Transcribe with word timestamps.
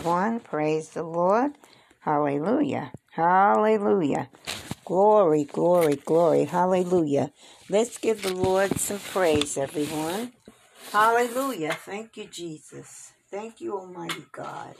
Everyone. 0.00 0.40
Praise 0.40 0.88
the 0.88 1.02
Lord. 1.02 1.52
Hallelujah. 2.00 2.90
Hallelujah. 3.12 4.30
Glory, 4.86 5.44
glory, 5.44 5.96
glory. 5.96 6.44
Hallelujah. 6.46 7.32
Let's 7.68 7.98
give 7.98 8.22
the 8.22 8.34
Lord 8.34 8.80
some 8.80 8.98
praise, 8.98 9.58
everyone. 9.58 10.32
Hallelujah. 10.90 11.74
Thank 11.74 12.16
you, 12.16 12.24
Jesus. 12.24 13.12
Thank 13.30 13.60
you, 13.60 13.76
Almighty 13.78 14.24
God. 14.32 14.74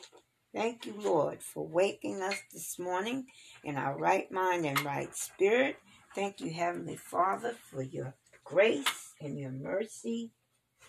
Thank 0.55 0.87
you, 0.87 0.95
Lord, 0.99 1.43
for 1.43 1.69
waking 1.69 2.23
us 2.23 2.37
this 2.51 2.79
morning 2.79 3.27
in 3.63 3.77
our 3.77 3.99
right 3.99 4.33
mind 4.33 4.65
and 4.65 4.81
right 4.87 5.15
spirit. 5.15 5.77
Thank 6.15 6.41
you, 6.41 6.51
Heavenly 6.51 6.97
Father, 6.97 7.57
for 7.71 7.83
your 7.83 8.15
grace 8.43 9.13
and 9.21 9.39
your 9.39 9.53
mercy, 9.53 10.33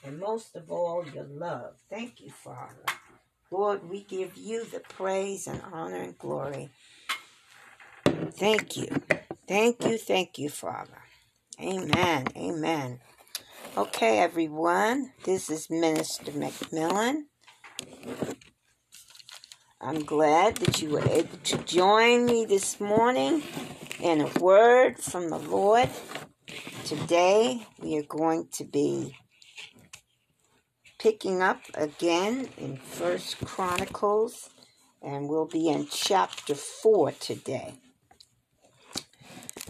and 0.06 0.20
most 0.20 0.56
of 0.56 0.72
all, 0.72 1.06
your 1.14 1.26
love. 1.26 1.76
Thank 1.90 2.22
you, 2.22 2.32
Father. 2.32 2.86
Lord, 3.52 3.90
we 3.90 4.04
give 4.04 4.38
you 4.38 4.64
the 4.64 4.80
praise 4.80 5.46
and 5.46 5.62
honor 5.74 5.98
and 5.98 6.18
glory. 6.18 6.70
Thank 8.06 8.78
you. 8.78 8.88
Thank 9.46 9.84
you, 9.84 9.98
thank 9.98 10.40
you, 10.40 10.48
Father. 10.48 11.02
Amen. 11.62 12.28
Amen. 12.38 13.02
Okay, 13.76 14.20
everyone. 14.20 15.12
This 15.26 15.50
is 15.50 15.70
Minister 15.70 16.32
McMillan. 16.32 17.24
I'm 19.82 20.06
glad 20.06 20.56
that 20.58 20.82
you 20.82 20.92
were 20.92 21.10
able 21.10 21.38
to 21.44 21.58
join 21.60 22.26
me 22.26 22.46
this 22.46 22.80
morning 22.80 23.44
in 24.00 24.22
a 24.22 24.30
word 24.40 24.98
from 24.98 25.30
the 25.30 25.40
Lord. 25.40 25.90
Today 26.86 27.68
we 27.80 27.98
are 27.98 28.04
going 28.04 28.48
to 28.54 28.64
be 28.64 29.18
picking 31.02 31.42
up 31.42 31.62
again 31.74 32.48
in 32.60 32.78
First 32.78 33.44
Chronicles, 33.44 34.52
and 35.02 35.28
we'll 35.28 35.48
be 35.48 35.68
in 35.68 35.88
chapter 35.90 36.54
four 36.54 37.12
today. 37.14 37.74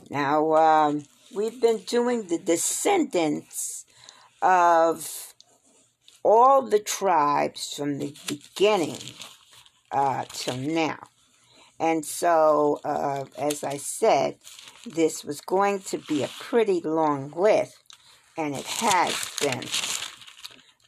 Now 0.09 0.53
um, 0.55 1.05
we've 1.33 1.61
been 1.61 1.83
doing 1.87 2.27
the 2.27 2.37
descendants 2.37 3.85
of 4.41 5.33
all 6.21 6.63
the 6.63 6.79
tribes 6.79 7.75
from 7.75 7.99
the 7.99 8.13
beginning 8.27 8.99
uh, 9.89 10.25
till 10.33 10.57
now. 10.57 10.99
And 11.79 12.03
so, 12.05 12.81
uh, 12.83 13.23
as 13.37 13.63
I 13.63 13.77
said, 13.77 14.35
this 14.85 15.23
was 15.23 15.39
going 15.39 15.79
to 15.91 15.97
be 15.97 16.23
a 16.23 16.29
pretty 16.39 16.81
long 16.81 17.31
list, 17.31 17.77
and 18.37 18.53
it 18.53 18.65
has 18.65 19.29
been. 19.39 20.00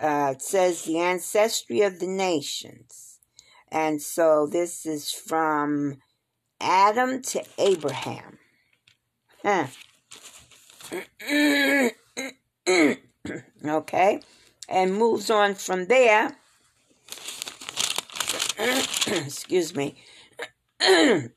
Uh, 0.03 0.33
it 0.35 0.41
says 0.41 0.83
the 0.83 0.99
ancestry 0.99 1.81
of 1.81 1.99
the 1.99 2.07
nations. 2.07 3.19
And 3.71 4.01
so 4.01 4.45
this 4.45 4.85
is 4.85 5.11
from 5.11 6.01
Adam 6.59 7.21
to 7.21 7.43
Abraham. 7.57 8.37
Huh. 9.43 9.67
okay. 13.65 14.19
And 14.69 14.93
moves 14.95 15.29
on 15.29 15.55
from 15.55 15.85
there 15.85 16.37
excuse 19.07 19.75
me. 19.75 19.95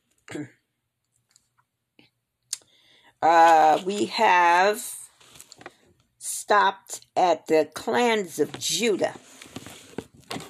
uh, 3.22 3.80
we 3.84 4.06
have 4.06 5.05
stopped 6.46 7.04
at 7.16 7.44
the 7.48 7.68
clans 7.74 8.38
of 8.38 8.56
Judah. 8.56 9.14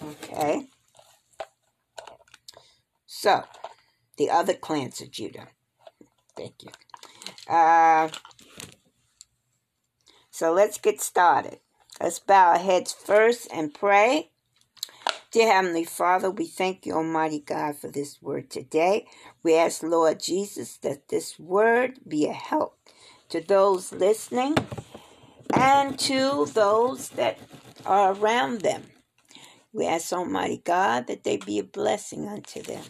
Okay. 0.04 0.66
So, 3.06 3.44
the 4.18 4.28
other 4.28 4.52
clans 4.52 5.00
of 5.00 5.10
Judah. 5.10 5.48
Thank 6.36 6.64
you. 6.64 6.70
Uh, 7.50 8.10
so 10.30 10.52
let's 10.52 10.76
get 10.76 11.00
started. 11.00 11.60
Let's 11.98 12.18
bow 12.18 12.50
our 12.50 12.58
heads 12.58 12.92
first 12.92 13.48
and 13.50 13.72
pray. 13.72 14.32
Dear 15.30 15.50
Heavenly 15.50 15.84
Father, 15.84 16.30
we 16.30 16.44
thank 16.44 16.84
you, 16.84 16.92
Almighty 16.92 17.40
God, 17.40 17.76
for 17.76 17.88
this 17.88 18.20
word 18.20 18.50
today. 18.50 19.06
We 19.42 19.56
ask, 19.56 19.82
Lord 19.82 20.20
Jesus, 20.20 20.76
that 20.78 21.08
this 21.08 21.38
word 21.38 22.00
be 22.06 22.26
a 22.26 22.34
help 22.34 22.76
to 23.30 23.40
those 23.40 23.92
listening 23.92 24.56
and 25.54 25.98
to 26.00 26.46
those 26.54 27.10
that 27.10 27.38
are 27.86 28.14
around 28.14 28.62
them. 28.62 28.84
We 29.72 29.86
ask, 29.86 30.12
Almighty 30.12 30.62
God, 30.64 31.06
that 31.08 31.24
they 31.24 31.38
be 31.38 31.58
a 31.60 31.64
blessing 31.64 32.28
unto 32.28 32.62
them. 32.62 32.84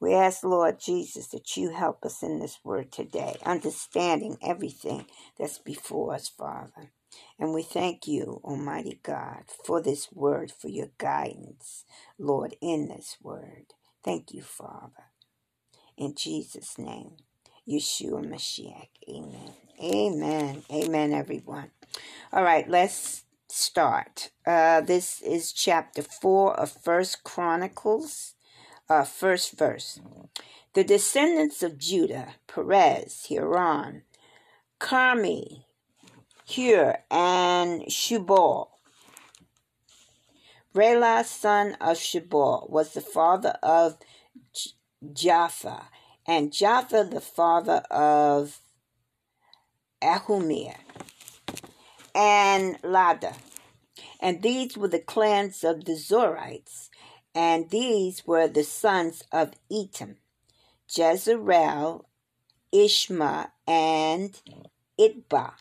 We 0.00 0.14
ask, 0.14 0.44
Lord 0.44 0.80
Jesus, 0.80 1.28
that 1.28 1.56
you 1.56 1.70
help 1.70 2.04
us 2.04 2.22
in 2.22 2.38
this 2.40 2.58
word 2.64 2.92
today, 2.92 3.36
understanding 3.44 4.38
everything 4.42 5.06
that's 5.38 5.58
before 5.58 6.14
us, 6.14 6.28
Father. 6.28 6.92
And 7.38 7.54
we 7.54 7.62
thank 7.64 8.06
you, 8.06 8.40
Almighty 8.44 9.00
God, 9.02 9.44
for 9.66 9.82
this 9.82 10.12
word, 10.12 10.52
for 10.52 10.68
your 10.68 10.90
guidance, 10.98 11.84
Lord, 12.18 12.56
in 12.62 12.88
this 12.88 13.16
word. 13.22 13.74
Thank 14.04 14.32
you, 14.34 14.42
Father. 14.42 15.10
In 15.98 16.14
Jesus' 16.16 16.78
name, 16.78 17.16
Yeshua 17.68 18.24
Mashiach. 18.26 18.88
Amen. 19.08 19.67
Amen. 19.80 20.64
Amen, 20.72 21.12
everyone. 21.12 21.70
All 22.32 22.42
right, 22.42 22.68
let's 22.68 23.22
start. 23.48 24.30
Uh, 24.44 24.80
this 24.80 25.22
is 25.22 25.52
chapter 25.52 26.02
4 26.02 26.58
of 26.58 26.72
First 26.72 27.22
Chronicles, 27.22 28.34
uh, 28.88 29.04
first 29.04 29.56
verse. 29.56 30.00
The 30.74 30.82
descendants 30.82 31.62
of 31.62 31.78
Judah, 31.78 32.34
Perez, 32.48 33.26
Hiram, 33.28 34.02
Carmi, 34.80 35.64
Hur, 36.56 36.98
and 37.08 37.82
Shubal. 37.82 38.70
Rela, 40.74 41.24
son 41.24 41.76
of 41.80 41.98
Shubal, 41.98 42.68
was 42.68 42.94
the 42.94 43.00
father 43.00 43.56
of 43.62 43.96
Japha, 45.04 45.84
and 46.26 46.50
Japha 46.50 47.08
the 47.08 47.20
father 47.20 47.84
of 47.92 48.58
Ahumir, 50.02 50.76
and 52.14 52.78
Lada. 52.82 53.34
And 54.20 54.42
these 54.42 54.76
were 54.76 54.88
the 54.88 54.98
clans 54.98 55.62
of 55.62 55.84
the 55.84 55.92
Zorites, 55.92 56.88
and 57.34 57.70
these 57.70 58.26
were 58.26 58.48
the 58.48 58.64
sons 58.64 59.22
of 59.32 59.52
Etam, 59.70 60.16
Jezreel, 60.88 62.04
Ishma, 62.74 63.50
and 63.66 64.40
Itba. 64.98 65.52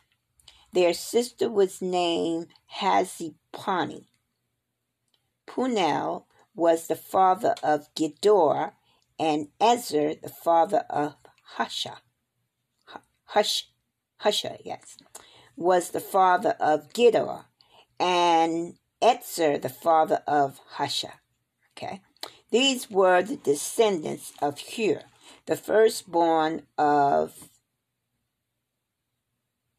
Their 0.73 0.93
sister 0.93 1.49
was 1.49 1.81
named 1.81 2.47
Hazipani. 2.79 4.05
Punel 5.45 6.27
was 6.55 6.87
the 6.87 6.95
father 6.95 7.55
of 7.63 7.93
Gedor, 7.95 8.73
and 9.19 9.47
Ezer 9.59 10.15
the 10.15 10.29
father 10.29 10.85
of 10.89 11.15
Husha. 11.57 11.97
Hush, 13.25 13.69
Husha, 14.23 14.57
yes, 14.63 14.97
was 15.55 15.91
the 15.91 15.99
father 15.99 16.55
of 16.59 16.93
Gedor, 16.93 17.45
and 17.99 18.75
Etzer 19.01 19.61
the 19.61 19.69
father 19.69 20.21
of 20.27 20.59
Husha. 20.77 21.13
Okay, 21.77 22.01
these 22.51 22.89
were 22.89 23.21
the 23.21 23.37
descendants 23.37 24.33
of 24.41 24.59
Hur, 24.59 25.03
the 25.45 25.55
firstborn 25.55 26.63
of 26.77 27.49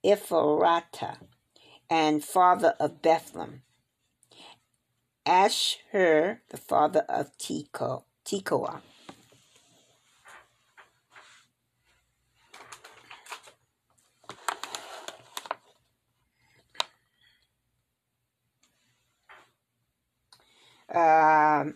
Ephrata, 0.05 1.19
and 1.91 2.25
father 2.25 2.75
of 2.79 3.03
Bethlehem. 3.03 3.63
Asher, 5.27 6.41
the 6.49 6.57
father 6.57 7.05
of 7.09 7.37
Tekoa. 7.37 8.83
Um, 20.95 21.75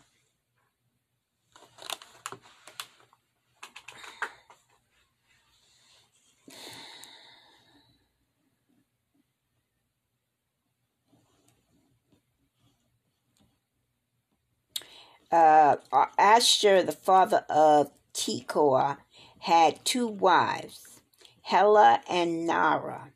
uh, 15.31 15.77
Asher, 16.19 16.83
the 16.83 16.93
father 16.93 17.45
of 17.51 17.91
Tekoa, 18.15 18.99
had 19.41 19.85
two 19.85 20.07
wives, 20.07 21.01
Hela 21.43 22.01
and 22.09 22.47
Nara. 22.47 23.11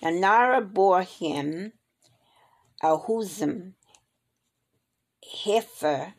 And 0.00 0.20
Nara 0.20 0.62
bore 0.62 1.02
him 1.02 1.72
Ahuzim, 2.82 3.74
Heifer, 5.32 6.14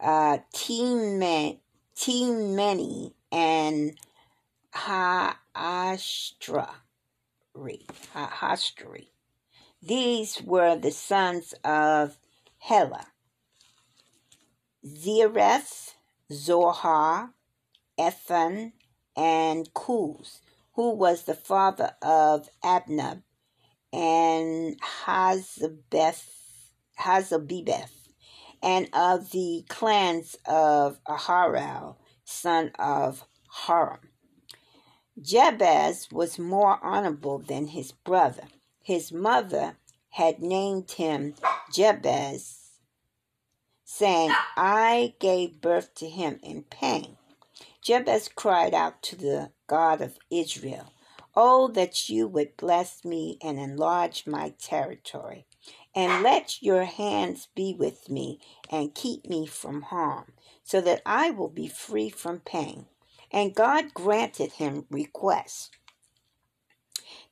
uh, 0.00 0.38
Team 0.52 1.18
Many, 1.18 1.60
and 3.30 3.98
Haashtra. 4.74 6.68
Hastri. 8.14 9.08
These 9.82 10.42
were 10.42 10.76
the 10.76 10.90
sons 10.90 11.54
of 11.64 12.18
Hela. 12.58 13.06
Zereth, 14.84 15.94
Zohar, 16.32 17.34
Ethan, 17.98 18.72
and 19.16 19.72
Kuz, 19.74 20.40
who 20.74 20.94
was 20.94 21.24
the 21.24 21.34
father 21.34 21.94
of 22.00 22.48
Abnab 22.62 23.22
and 23.92 24.76
Hazabeth, 25.04 26.47
Hazabibeth, 27.00 28.08
and 28.62 28.88
of 28.92 29.30
the 29.30 29.64
clans 29.68 30.36
of 30.46 30.98
Aharal, 31.06 31.96
son 32.24 32.72
of 32.78 33.24
Haram. 33.66 34.10
Jabez 35.20 36.08
was 36.12 36.38
more 36.38 36.78
honorable 36.82 37.38
than 37.38 37.68
his 37.68 37.92
brother. 37.92 38.44
His 38.82 39.10
mother 39.12 39.76
had 40.10 40.40
named 40.40 40.92
him 40.92 41.34
Jabez, 41.72 42.70
saying, 43.84 44.32
I 44.56 45.14
gave 45.18 45.60
birth 45.60 45.94
to 45.96 46.08
him 46.08 46.38
in 46.42 46.62
pain. 46.64 47.16
Jabez 47.82 48.28
cried 48.28 48.74
out 48.74 49.02
to 49.02 49.16
the 49.16 49.50
God 49.66 50.00
of 50.00 50.18
Israel, 50.30 50.92
Oh, 51.34 51.68
that 51.68 52.08
you 52.08 52.26
would 52.28 52.56
bless 52.56 53.04
me 53.04 53.38
and 53.42 53.58
enlarge 53.58 54.26
my 54.26 54.50
territory, 54.60 55.46
and 55.98 56.22
let 56.22 56.62
your 56.62 56.84
hands 56.84 57.48
be 57.56 57.74
with 57.76 58.08
me 58.08 58.38
and 58.70 58.94
keep 58.94 59.28
me 59.28 59.44
from 59.44 59.82
harm, 59.82 60.32
so 60.62 60.80
that 60.80 61.02
I 61.04 61.30
will 61.30 61.48
be 61.48 61.66
free 61.66 62.08
from 62.08 62.38
pain. 62.38 62.86
And 63.32 63.52
God 63.52 63.92
granted 63.94 64.52
him 64.52 64.86
requests. 64.90 65.70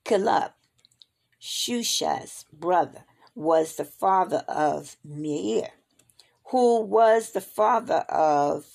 Caleb, 0.05 0.51
Shusha's 1.41 2.45
brother, 2.53 3.05
was 3.37 3.77
the 3.77 3.85
father 3.85 4.43
of 4.49 4.97
Meir, 5.05 5.69
who 6.47 6.81
was 6.81 7.31
the 7.31 7.41
father 7.41 8.05
of 8.09 8.67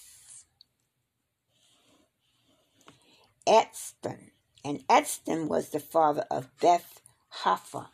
Edston, 3.45 4.31
and 4.63 4.87
Edston 4.87 5.49
was 5.49 5.71
the 5.71 5.81
father 5.81 6.25
of 6.31 6.47
Beth 6.61 7.01
Hapha. 7.43 7.87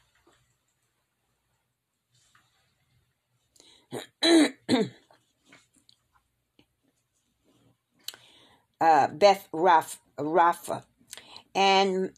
Uh, 8.82 9.08
Beth 9.08 9.48
Raph, 9.54 9.98
Rapha, 10.18 10.84
and 11.56 12.12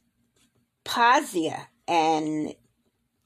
Pazia 0.85 1.67
and 1.87 2.55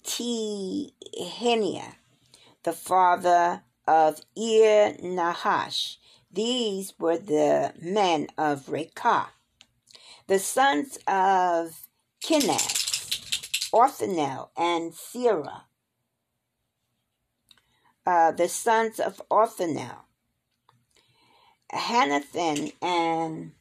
Tehenia, 0.04 1.96
the 2.64 2.74
father 2.74 3.64
of 3.88 4.22
Ir 4.36 4.96
Nahash. 5.02 5.98
These 6.32 6.94
were 7.00 7.18
the 7.18 7.74
men 7.82 8.28
of 8.38 8.66
Rekah. 8.66 9.28
The 10.28 10.40
sons 10.40 10.98
of 11.08 11.88
Kenaz, 12.24 13.70
Othniel, 13.74 14.52
and 14.58 14.94
Sirah. 14.94 15.64
Uh, 18.06 18.32
the 18.32 18.50
sons 18.50 19.00
of 19.00 19.22
Othniel, 19.32 20.06
Hanathan 21.72 22.74
and 22.82 23.52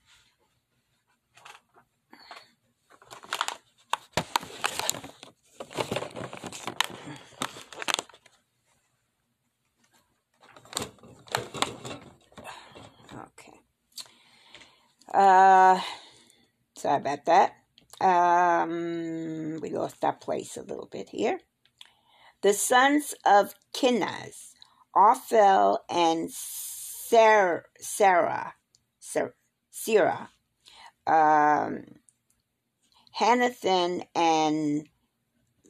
okay. 13.14 13.60
Uh, 15.14 15.80
sorry 16.76 16.96
about 16.96 17.24
that. 17.26 17.52
Um, 18.00 19.60
we 19.60 19.70
lost 19.70 20.04
our 20.04 20.14
place 20.14 20.56
a 20.56 20.62
little 20.62 20.88
bit 20.90 21.10
here. 21.10 21.38
The 22.42 22.52
sons 22.52 23.14
of 23.24 23.54
Kenaz, 23.72 24.54
Ophel 24.96 25.78
and 25.88 26.28
Sarah, 26.30 27.62
Sarah, 29.70 30.30
um, 31.06 31.84
Hanathan, 33.12 34.02
and 34.14 34.88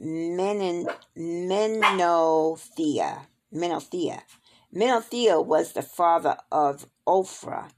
Menon, 0.01 0.89
Menothea. 1.17 3.27
Menothea. 3.53 4.23
Menothea 4.75 5.45
was 5.45 5.75
the 5.75 5.83
father 5.83 6.39
of 6.51 6.87
Ophrah. 7.07 7.71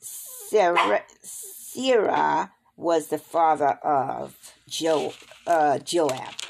Sarah, 0.00 1.04
Sarah 1.22 2.52
was 2.76 3.06
the 3.06 3.18
father 3.18 3.78
of 3.84 4.54
jo, 4.66 5.12
uh, 5.46 5.78
Joab. 5.78 6.47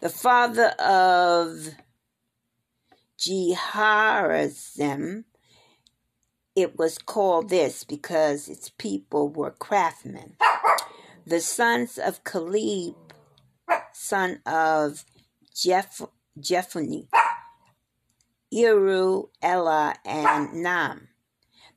The 0.00 0.08
father 0.08 0.68
of 0.78 1.74
Jehorazim, 3.18 5.24
it 6.56 6.78
was 6.78 6.96
called 6.96 7.50
this 7.50 7.84
because 7.84 8.48
its 8.48 8.70
people 8.70 9.28
were 9.28 9.50
craftsmen. 9.50 10.38
The 11.26 11.42
sons 11.42 11.98
of 11.98 12.24
Caleb, 12.24 12.96
son 13.92 14.40
of 14.46 15.04
Jeph- 15.54 16.00
Iru, 18.54 19.28
Elah, 19.42 19.96
and 20.06 20.54
Nam. 20.54 21.08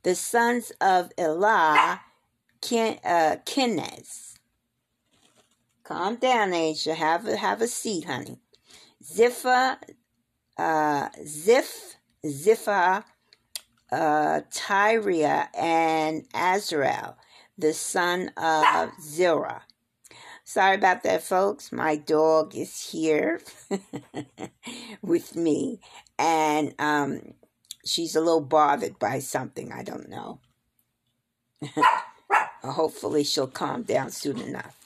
The 0.02 0.14
sons 0.14 0.72
of 0.80 1.12
Elah, 1.18 2.00
Ken, 2.62 2.98
uh. 3.04 3.36
Calm 5.84 6.16
down, 6.16 6.54
Asia. 6.54 6.94
Have 6.94 7.26
a, 7.28 7.36
have 7.36 7.60
a 7.60 7.68
seat, 7.68 8.06
honey. 8.06 8.38
Zipha, 9.04 9.76
uh, 10.56 11.08
Ziph, 11.26 11.96
Zipha, 12.24 13.04
uh, 13.92 14.40
Tyria, 14.50 15.48
and 15.54 16.24
Azrael, 16.34 17.18
the 17.58 17.74
son 17.74 18.30
of 18.38 18.88
Zerah. 19.02 19.62
Sorry 20.42 20.76
about 20.76 21.02
that, 21.02 21.22
folks. 21.22 21.70
My 21.70 21.96
dog 21.96 22.54
is 22.54 22.90
here 22.90 23.42
with 25.02 25.36
me, 25.36 25.80
and 26.18 26.74
um, 26.78 27.34
she's 27.84 28.16
a 28.16 28.20
little 28.20 28.40
bothered 28.40 28.98
by 28.98 29.18
something. 29.18 29.70
I 29.70 29.82
don't 29.82 30.08
know. 30.08 30.40
Hopefully, 32.62 33.24
she'll 33.24 33.46
calm 33.46 33.82
down 33.82 34.10
soon 34.10 34.40
enough. 34.40 34.78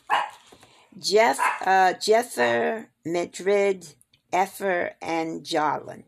Jeff, 0.98 1.38
uh, 1.62 1.94
Jether, 1.94 2.86
Madrid, 3.04 3.94
Epher, 4.32 4.92
and 5.00 5.42
Jalon. 5.44 6.04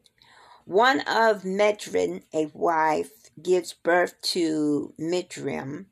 One 0.65 1.01
of 1.01 1.43
Medrin, 1.43 2.23
a 2.33 2.47
wife, 2.53 3.31
gives 3.43 3.73
birth 3.73 4.21
to 4.23 4.93
Midrim, 4.99 5.87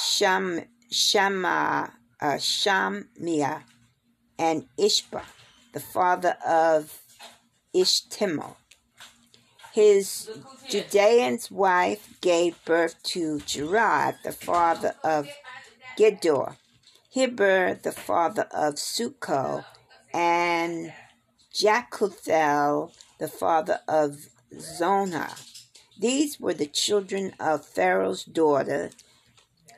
Sham, 0.00 0.62
Shama, 0.90 1.92
uh, 2.20 2.34
Shamia, 2.34 3.62
and 4.38 4.66
Ishba, 4.78 5.22
the 5.72 5.80
father 5.80 6.36
of 6.46 6.98
Ishtimo. 7.74 8.56
His 9.72 10.30
Judean's 10.68 11.50
wife 11.50 12.18
gave 12.20 12.64
birth 12.64 13.00
to 13.04 13.40
Gerard, 13.40 14.16
the 14.24 14.32
father 14.32 14.94
of 15.04 15.28
Gedor, 15.96 16.56
Heber, 17.12 17.74
the 17.74 17.90
father 17.90 18.46
of 18.52 18.74
Sukko, 18.74 19.64
and 20.14 20.92
Jacuthel, 21.52 22.92
the 23.18 23.26
father 23.26 23.80
of 23.88 24.28
Zonah. 24.54 25.36
These 25.98 26.38
were 26.38 26.54
the 26.54 26.66
children 26.66 27.32
of 27.40 27.66
Pharaoh's 27.66 28.22
daughter, 28.22 28.90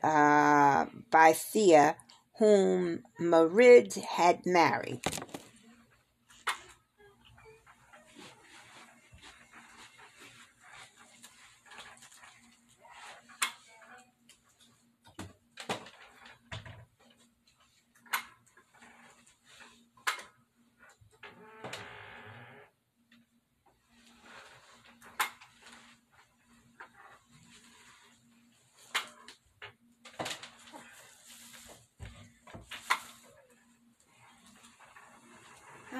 uh, 0.03 0.85
Thea, 1.11 1.97
whom 2.39 3.03
Merid 3.19 3.95
had 3.95 4.45
married. 4.45 5.01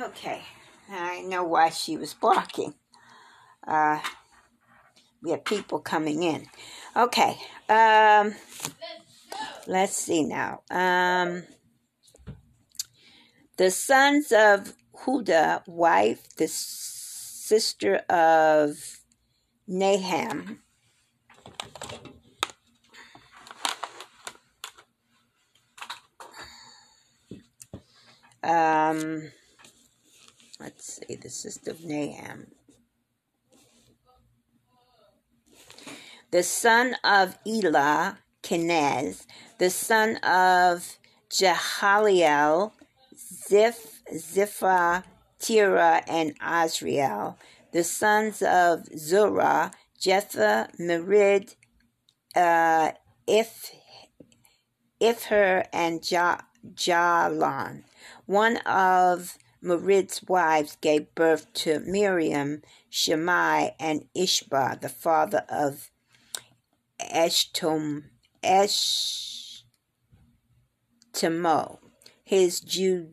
Okay, 0.03 0.43
I 0.91 1.21
know 1.21 1.45
why 1.63 1.71
she 1.71 1.97
was 1.97 2.13
barking. 2.13 2.75
Uh, 3.67 4.01
we 5.23 5.31
have 5.31 5.45
people 5.45 5.79
coming 5.79 6.25
in. 6.25 6.49
Okay, 6.97 7.39
um, 7.69 8.35
let's 9.69 9.97
see 9.97 10.25
now. 10.25 10.63
Um, 10.71 11.45
the 13.59 13.71
sons 13.71 14.33
of 14.33 14.75
Huda, 15.05 15.63
wife, 15.69 16.35
the 16.37 16.49
sister 16.49 17.97
of 18.09 18.99
Naham. 19.69 20.59
Um, 28.43 29.31
let's 30.63 31.01
see, 31.07 31.17
the 31.17 31.29
sister 31.29 31.73
of 31.73 31.79
Naham. 31.79 32.47
The 36.31 36.43
son 36.43 36.97
of 37.05 37.37
Elah, 37.47 38.19
Kenaz. 38.43 39.27
The 39.59 39.71
son 39.71 40.17
of 40.17 40.99
Jehaliel, 41.31 42.73
Ziph, 43.17 44.03
Ziphah, 44.15 45.05
Tira, 45.39 46.03
and 46.07 46.39
Azriel. 46.41 47.37
The 47.73 47.85
sons 47.85 48.41
of 48.43 48.85
Zurah, 48.95 49.73
Jetha, 50.01 50.69
Merid, 50.79 51.57
uh, 52.37 52.93
If, 53.27 53.73
Ifher, 55.01 55.67
and 55.73 56.09
ja. 56.11 56.39
One 58.27 58.57
of 58.59 59.37
Merid's 59.63 60.23
wives 60.25 60.77
gave 60.81 61.15
birth 61.15 61.53
to 61.55 61.79
Miriam, 61.81 62.63
Shemai, 62.91 63.75
and 63.79 64.07
Ishba, 64.17 64.81
the 64.81 64.89
father 64.89 65.45
of 65.49 65.91
Eshtom, 67.01 68.11
Eshtemo. 68.43 69.63
His 72.25 72.61
Ju- 72.61 73.11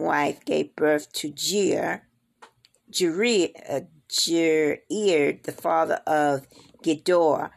wife 0.00 0.44
gave 0.44 0.76
birth 0.76 1.12
to 1.14 1.30
Jer, 1.30 2.02
Jer, 2.90 3.22
uh, 3.68 3.80
the 5.42 5.56
father 5.56 6.00
of 6.06 6.46
Gedor, 6.82 7.50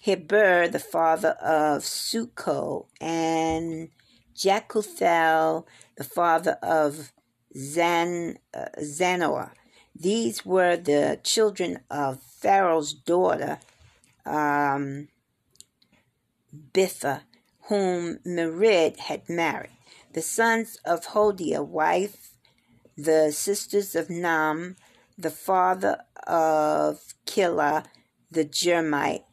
Heber, 0.00 0.66
the 0.66 0.80
father 0.80 1.36
of 1.40 1.82
Suko, 1.82 2.86
and 3.00 3.90
Jacuthel, 4.34 5.66
the 5.96 6.04
father 6.04 6.58
of 6.62 7.12
Zan, 7.56 8.38
uh, 8.54 8.66
Zanoah. 8.80 9.52
These 9.94 10.44
were 10.44 10.76
the 10.76 11.20
children 11.22 11.80
of 11.90 12.22
Pharaoh's 12.22 12.92
daughter, 12.92 13.58
um, 14.24 15.08
Bitha, 16.72 17.22
whom 17.64 18.18
Merid 18.26 18.98
had 18.98 19.28
married. 19.28 19.70
The 20.12 20.22
sons 20.22 20.78
of 20.84 21.06
Hodia, 21.08 21.64
wife, 21.64 22.32
the 22.96 23.32
sisters 23.32 23.94
of 23.94 24.10
Nam, 24.10 24.76
the 25.18 25.30
father 25.30 25.98
of 26.26 27.14
Kila, 27.26 27.84
the 28.30 28.44
Jermite, 28.44 29.24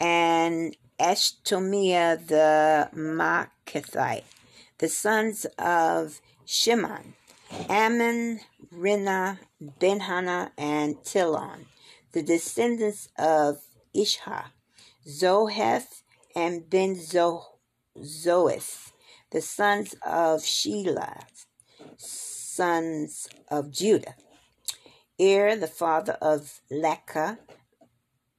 and 0.00 0.76
Eshtomia 0.98 2.26
the 2.26 2.88
Makathite 2.94 4.24
the 4.78 4.88
sons 4.88 5.46
of 5.58 6.20
Shimon, 6.44 7.14
Ammon, 7.68 8.40
Rina, 8.70 9.40
Benhana, 9.80 10.50
and 10.58 10.96
Tilon, 11.04 11.66
the 12.12 12.22
descendants 12.22 13.08
of 13.18 13.58
Ishha, 13.94 14.46
Zoheth, 15.06 16.02
and 16.34 16.68
Ben 16.68 16.94
the 19.30 19.40
sons 19.40 19.94
of 20.04 20.40
Shelah, 20.42 21.24
sons 21.96 23.28
of 23.48 23.70
Judah, 23.70 24.14
Er, 25.20 25.56
the 25.56 25.66
father 25.66 26.18
of 26.20 26.60
Leka, 26.70 27.38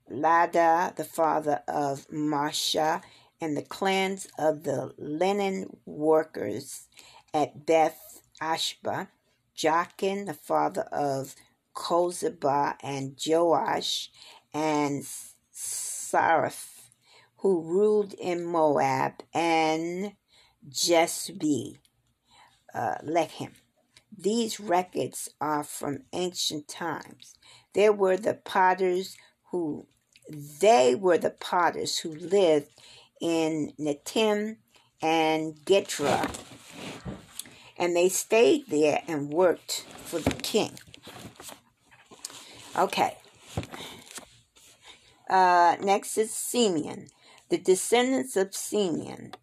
Lada, 0.10 0.94
the 0.96 1.04
father 1.04 1.64
of 1.68 2.08
Marsha, 2.10 3.02
and 3.40 3.56
the 3.56 3.62
clans 3.62 4.28
of 4.38 4.64
the 4.64 4.94
linen 4.98 5.78
workers 5.86 6.88
at 7.34 7.66
Beth 7.66 8.22
Ashba, 8.42 9.10
Jachin, 9.56 10.26
the 10.26 10.34
father 10.34 10.84
of 10.92 11.36
Kozeba 11.76 12.76
and 12.82 13.18
Joash, 13.26 14.10
and 14.54 15.04
Saraph, 15.54 16.92
who 17.38 17.62
ruled 17.62 18.14
in 18.14 18.44
Moab, 18.44 19.24
and 19.34 20.14
Jesbi, 20.70 21.78
uh, 22.74 22.96
Lechem. 23.04 23.52
These 24.18 24.60
records 24.60 25.30
are 25.40 25.64
from 25.64 26.04
ancient 26.14 26.68
times. 26.68 27.36
There 27.74 27.94
were 27.94 28.18
the 28.18 28.34
potters 28.34 29.16
who 29.52 29.86
they 30.30 30.96
were 30.96 31.18
the 31.18 31.30
potters 31.30 32.00
who 32.00 32.14
lived 32.14 32.70
in 33.22 33.74
Netim 33.80 34.58
and 35.02 35.56
Getra. 35.66 36.30
And 37.78 37.96
they 37.96 38.10
stayed 38.10 38.68
there 38.70 39.02
and 39.08 39.30
worked 39.30 39.86
for 40.06 40.20
the 40.20 40.32
king. 40.32 40.78
Okay. 42.76 43.18
Uh, 45.30 45.76
next 45.82 46.18
is 46.18 46.34
Simeon. 46.34 47.08
The 47.50 47.58
descendants 47.58 48.36
of 48.36 48.56
Simeon. 48.56 49.34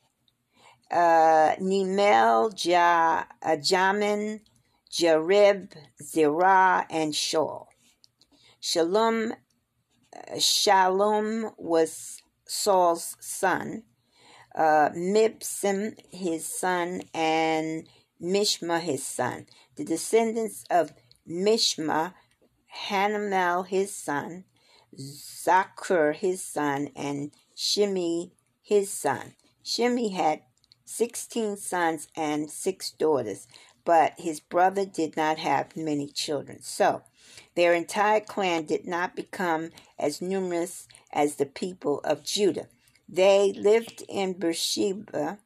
Uh, 0.90 1.56
Nemel, 1.60 2.52
ja, 2.64 3.24
uh, 3.42 3.56
Jamin, 3.56 4.40
Jarib, 4.90 5.72
Zerah, 6.00 6.86
and 6.90 7.12
Shaul. 7.12 7.66
Shalom, 8.60 9.32
uh, 10.14 10.38
Shalom 10.38 11.50
was 11.56 12.22
Saul's 12.46 13.16
son, 13.20 13.84
uh, 14.54 14.90
his 16.10 16.46
son, 16.46 17.02
and 17.12 17.88
Mishma 18.20 18.80
his 18.80 19.04
son. 19.04 19.46
The 19.76 19.84
descendants 19.84 20.64
of 20.70 20.92
Mishma, 21.28 22.14
Hanamel 22.88 23.66
his 23.66 23.94
son, 23.94 24.44
Zakur 24.96 26.14
his 26.14 26.42
son, 26.42 26.90
and 26.94 27.32
Shimi 27.56 28.32
his 28.62 28.90
son. 28.90 29.34
Shimi 29.64 30.12
had 30.12 30.42
sixteen 30.84 31.56
sons 31.56 32.08
and 32.16 32.50
six 32.50 32.90
daughters, 32.90 33.48
but 33.84 34.12
his 34.18 34.40
brother 34.40 34.84
did 34.84 35.16
not 35.16 35.38
have 35.38 35.76
many 35.76 36.08
children. 36.08 36.62
So 36.62 37.02
their 37.54 37.74
entire 37.74 38.20
clan 38.20 38.64
did 38.66 38.86
not 38.86 39.16
become 39.16 39.70
as 39.98 40.20
numerous 40.20 40.86
as 41.14 41.36
the 41.36 41.46
people 41.46 42.00
of 42.04 42.24
Judah. 42.24 42.66
They 43.08 43.52
lived 43.52 44.02
in 44.08 44.34
Beersheba. 44.34 45.38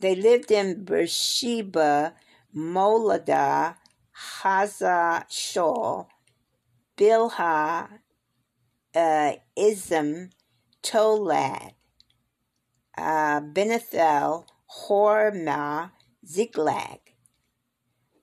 They 0.00 0.14
lived 0.14 0.50
in 0.50 0.84
Beersheba, 0.84 2.14
Moladah, 2.56 3.76
Hazah 4.42 5.28
Shaul, 5.28 6.06
Bilhah, 6.96 7.88
uh, 8.94 9.32
Ism, 9.56 10.30
Tolad, 10.82 11.72
uh, 12.96 13.40
Benethel, 13.40 14.46
Hormah, 14.86 15.90
Ziklag, 16.26 17.00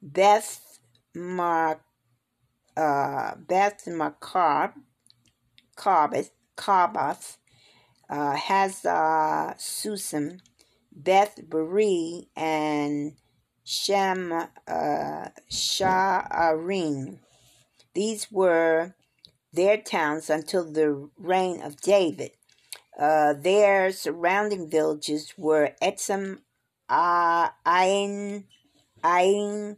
Beth 0.02 0.80
Mar, 1.14 1.82
uh, 2.78 3.36
Beth 3.36 3.86
Macar, 3.88 4.74
Carbath, 5.76 7.38
uh, 8.10 8.36
Hazah 8.36 9.58
Susam, 9.58 10.40
Beth 10.92 11.50
Beri, 11.50 12.28
and 12.36 13.14
Shem 13.64 14.32
uh, 14.32 15.28
Sha'arim. 15.52 17.20
These 17.94 18.32
were 18.32 18.96
their 19.52 19.78
towns 19.78 20.30
until 20.30 20.72
the 20.72 21.10
reign 21.18 21.62
of 21.62 21.82
David. 21.82 22.32
Uh, 22.98 23.34
their 23.34 23.92
surrounding 23.92 24.70
villages 24.70 25.34
were 25.38 25.72
Etzem, 25.82 26.40
uh, 26.88 27.50
Ain, 27.68 28.46
Ain, 29.06 29.78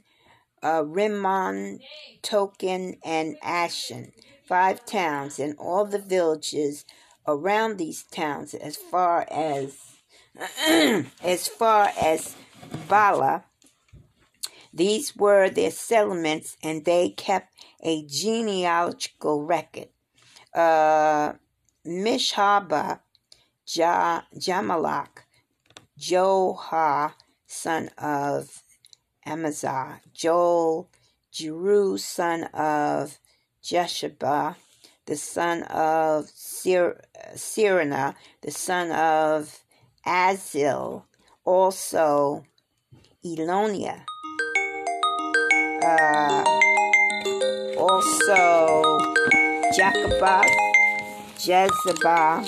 uh, 0.62 0.84
Rimmon, 0.86 1.80
Token, 2.22 2.98
and 3.04 3.38
Ashen 3.42 4.12
five 4.48 4.86
towns 4.86 5.39
and 5.39 5.56
all 5.58 5.86
the 5.86 6.00
villages 6.00 6.86
around 7.27 7.77
these 7.77 8.04
towns 8.04 8.54
as 8.54 8.77
far 8.77 9.27
as 9.30 9.77
as 11.24 11.48
far 11.48 11.92
as 12.01 12.36
Bala. 12.88 13.44
These 14.74 15.16
were 15.16 15.50
their 15.50 15.72
settlements, 15.72 16.56
and 16.62 16.86
they 16.86 17.10
kept 17.10 17.51
a 17.82 18.06
genealogical 18.06 19.44
record. 19.44 19.89
Uh, 20.54 21.34
Mishhaba, 21.86 23.00
ja, 23.66 24.22
Jamalak, 24.36 25.24
Johah, 26.00 27.13
son 27.48 27.89
of 27.98 28.62
Amazah, 29.25 30.01
Joel, 30.13 30.89
Jeru, 31.32 31.98
son 31.98 32.44
of 32.54 33.18
Jesheba, 33.68 34.56
the 35.08 35.18
son 35.18 35.64
of 35.64 36.30
Sir, 36.34 37.02
Sirana, 37.36 38.16
the 38.42 38.52
son 38.52 38.92
of 38.92 39.60
Azil, 40.06 41.04
also 41.44 42.46
Elonia, 43.26 44.06
uh, 45.84 46.44
also 47.78 49.00
Jacobah, 49.76 50.46
Jezebah, 51.36 52.48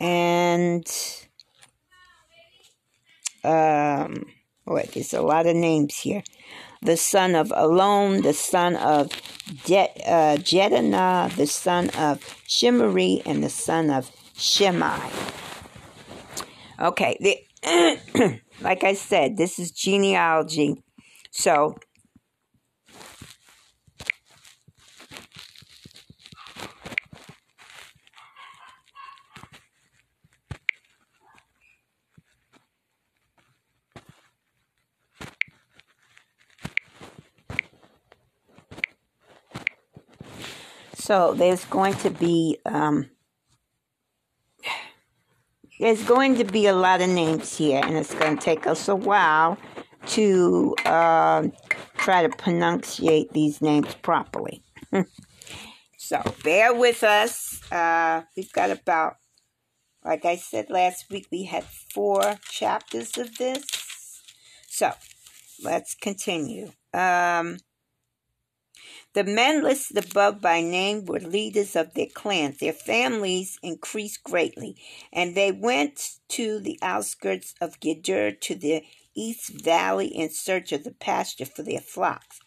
and 0.00 0.86
um, 3.44 4.24
wait, 4.66 4.90
there's 4.92 5.12
a 5.12 5.22
lot 5.22 5.46
of 5.46 5.54
names 5.54 5.96
here. 5.96 6.24
The 6.82 6.96
son 6.96 7.34
of 7.34 7.52
Alon, 7.54 8.22
the 8.22 8.32
son 8.32 8.76
of 8.76 9.10
Je- 9.64 10.02
uh, 10.06 10.36
the 10.36 11.46
son 11.46 11.90
of 11.90 12.22
Shimri, 12.46 13.22
and 13.26 13.42
the 13.42 13.50
son 13.50 13.90
of 13.90 14.10
Shimei. 14.36 15.10
Okay, 16.80 17.16
the, 17.20 18.40
like 18.60 18.84
I 18.84 18.94
said, 18.94 19.36
this 19.36 19.58
is 19.58 19.72
genealogy. 19.72 20.82
So 21.30 21.76
So 41.08 41.32
there's 41.32 41.64
going 41.64 41.94
to 42.04 42.10
be 42.10 42.58
um, 42.66 43.08
there's 45.80 46.02
going 46.02 46.36
to 46.36 46.44
be 46.44 46.66
a 46.66 46.74
lot 46.74 47.00
of 47.00 47.08
names 47.08 47.56
here, 47.56 47.80
and 47.82 47.96
it's 47.96 48.12
going 48.12 48.36
to 48.36 48.44
take 48.44 48.66
us 48.66 48.88
a 48.88 48.94
while 48.94 49.56
to 50.08 50.76
uh, 50.84 51.48
try 51.96 52.26
to 52.26 52.28
pronunciate 52.28 53.32
these 53.32 53.62
names 53.62 53.94
properly. 54.02 54.62
so 55.96 56.22
bear 56.44 56.74
with 56.74 57.02
us. 57.02 57.58
Uh, 57.72 58.24
we've 58.36 58.52
got 58.52 58.70
about, 58.70 59.14
like 60.04 60.26
I 60.26 60.36
said 60.36 60.68
last 60.68 61.06
week, 61.10 61.28
we 61.32 61.44
had 61.44 61.64
four 61.64 62.34
chapters 62.50 63.16
of 63.16 63.38
this. 63.38 63.64
So 64.68 64.92
let's 65.64 65.94
continue. 65.94 66.72
Um, 66.92 67.60
the 69.18 69.24
men 69.24 69.64
listed 69.64 69.96
above 69.96 70.40
by 70.40 70.60
name 70.60 71.04
were 71.04 71.18
leaders 71.18 71.74
of 71.74 71.92
their 71.94 72.06
clans. 72.06 72.58
Their 72.58 72.72
families 72.72 73.58
increased 73.64 74.22
greatly, 74.22 74.76
and 75.12 75.34
they 75.34 75.50
went 75.50 76.18
to 76.28 76.60
the 76.60 76.78
outskirts 76.82 77.52
of 77.60 77.80
Gedur 77.80 78.40
to 78.40 78.54
the 78.54 78.84
east 79.16 79.48
valley 79.48 80.06
in 80.06 80.30
search 80.30 80.70
of 80.70 80.84
the 80.84 80.92
pasture 80.92 81.46
for 81.46 81.64
their 81.64 81.80
flocks. 81.80 82.38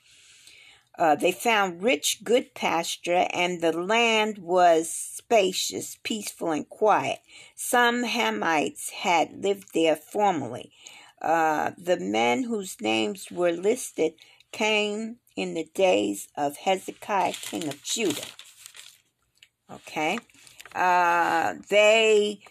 Uh, 0.97 1.15
they 1.15 1.33
found 1.33 1.83
rich, 1.83 2.23
good 2.23 2.53
pasture, 2.53 3.27
and 3.33 3.59
the 3.59 3.77
land 3.77 4.37
was 4.37 4.89
spacious, 4.89 5.97
peaceful, 6.03 6.51
and 6.51 6.69
quiet. 6.69 7.19
Some 7.53 8.05
Hamites 8.05 8.91
had 8.91 9.43
lived 9.43 9.73
there 9.73 9.97
formerly. 9.97 10.71
Uh, 11.21 11.71
the 11.77 11.97
men 11.97 12.43
whose 12.43 12.79
names 12.79 13.29
were 13.29 13.51
listed 13.51 14.13
came 14.53 15.17
in 15.35 15.53
the 15.53 15.67
days 15.73 16.27
of 16.35 16.57
Hezekiah, 16.57 17.33
king 17.33 17.67
of 17.67 17.81
Judah. 17.83 18.25
Okay, 19.71 20.19
uh, 20.75 21.53
they 21.69 22.41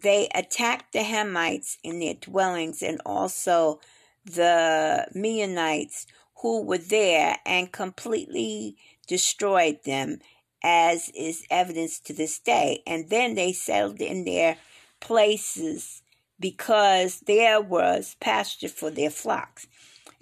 they 0.00 0.28
attacked 0.34 0.92
the 0.92 1.00
Hamites 1.00 1.78
in 1.82 1.98
their 2.00 2.14
dwellings 2.14 2.82
and 2.82 3.00
also 3.04 3.80
the 4.24 5.06
Meunites 5.14 6.06
who 6.42 6.62
were 6.62 6.78
there 6.78 7.38
and 7.46 7.72
completely 7.72 8.76
destroyed 9.06 9.78
them, 9.84 10.18
as 10.62 11.10
is 11.10 11.46
evidence 11.50 12.00
to 12.00 12.12
this 12.12 12.38
day. 12.38 12.82
And 12.86 13.08
then 13.08 13.34
they 13.34 13.52
settled 13.52 14.00
in 14.00 14.24
their 14.24 14.56
places 15.00 16.02
because 16.40 17.20
there 17.20 17.60
was 17.60 18.16
pasture 18.20 18.68
for 18.68 18.90
their 18.90 19.10
flocks 19.10 19.66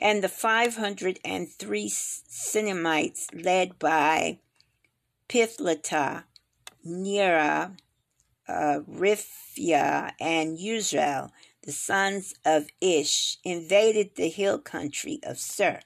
and 0.02 0.20
the 0.20 0.28
503 0.28 1.88
Sinamites 1.88 3.26
led 3.32 3.78
by 3.78 4.40
Pithlata, 5.28 6.24
Nera, 6.84 7.76
uh, 8.48 8.80
Rifia, 8.90 10.10
and 10.20 10.58
Uzrael, 10.58 11.30
the 11.62 11.70
sons 11.70 12.34
of 12.44 12.66
Ish, 12.80 13.38
invaded 13.44 14.16
the 14.16 14.28
hill 14.28 14.58
country 14.58 15.20
of 15.22 15.38
Sur. 15.38 15.78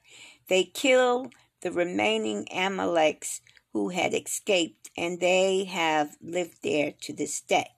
They 0.49 0.65
killed 0.65 1.35
the 1.61 1.71
remaining 1.71 2.47
Amaleks 2.47 3.43
who 3.75 3.91
had 3.91 4.15
escaped, 4.15 4.89
and 4.97 5.21
they 5.21 5.65
have 5.65 6.17
lived 6.23 6.63
there 6.63 6.95
to 7.03 7.13
this 7.13 7.43
day 7.43 7.76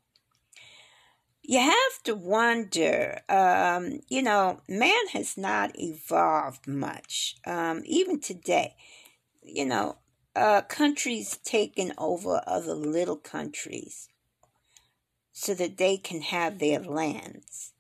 you 1.48 1.60
have 1.60 2.02
to 2.04 2.14
wonder, 2.14 3.22
um, 3.26 4.00
you 4.10 4.20
know, 4.20 4.60
man 4.68 5.08
has 5.14 5.38
not 5.38 5.70
evolved 5.80 6.68
much. 6.68 7.36
Um, 7.46 7.80
even 7.86 8.20
today, 8.20 8.76
you 9.42 9.64
know, 9.64 9.96
uh, 10.36 10.60
countries 10.60 11.38
taking 11.42 11.92
over 11.96 12.42
other 12.46 12.74
little 12.74 13.16
countries 13.16 14.10
so 15.32 15.54
that 15.54 15.78
they 15.78 15.96
can 15.96 16.20
have 16.20 16.58
their 16.58 16.80
lands. 16.80 17.72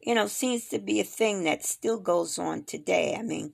You 0.00 0.16
know, 0.16 0.26
seems 0.26 0.66
to 0.70 0.80
be 0.80 0.98
a 0.98 1.04
thing 1.04 1.44
that 1.44 1.64
still 1.64 2.00
goes 2.00 2.40
on 2.40 2.64
today. 2.64 3.14
I 3.16 3.22
mean, 3.22 3.52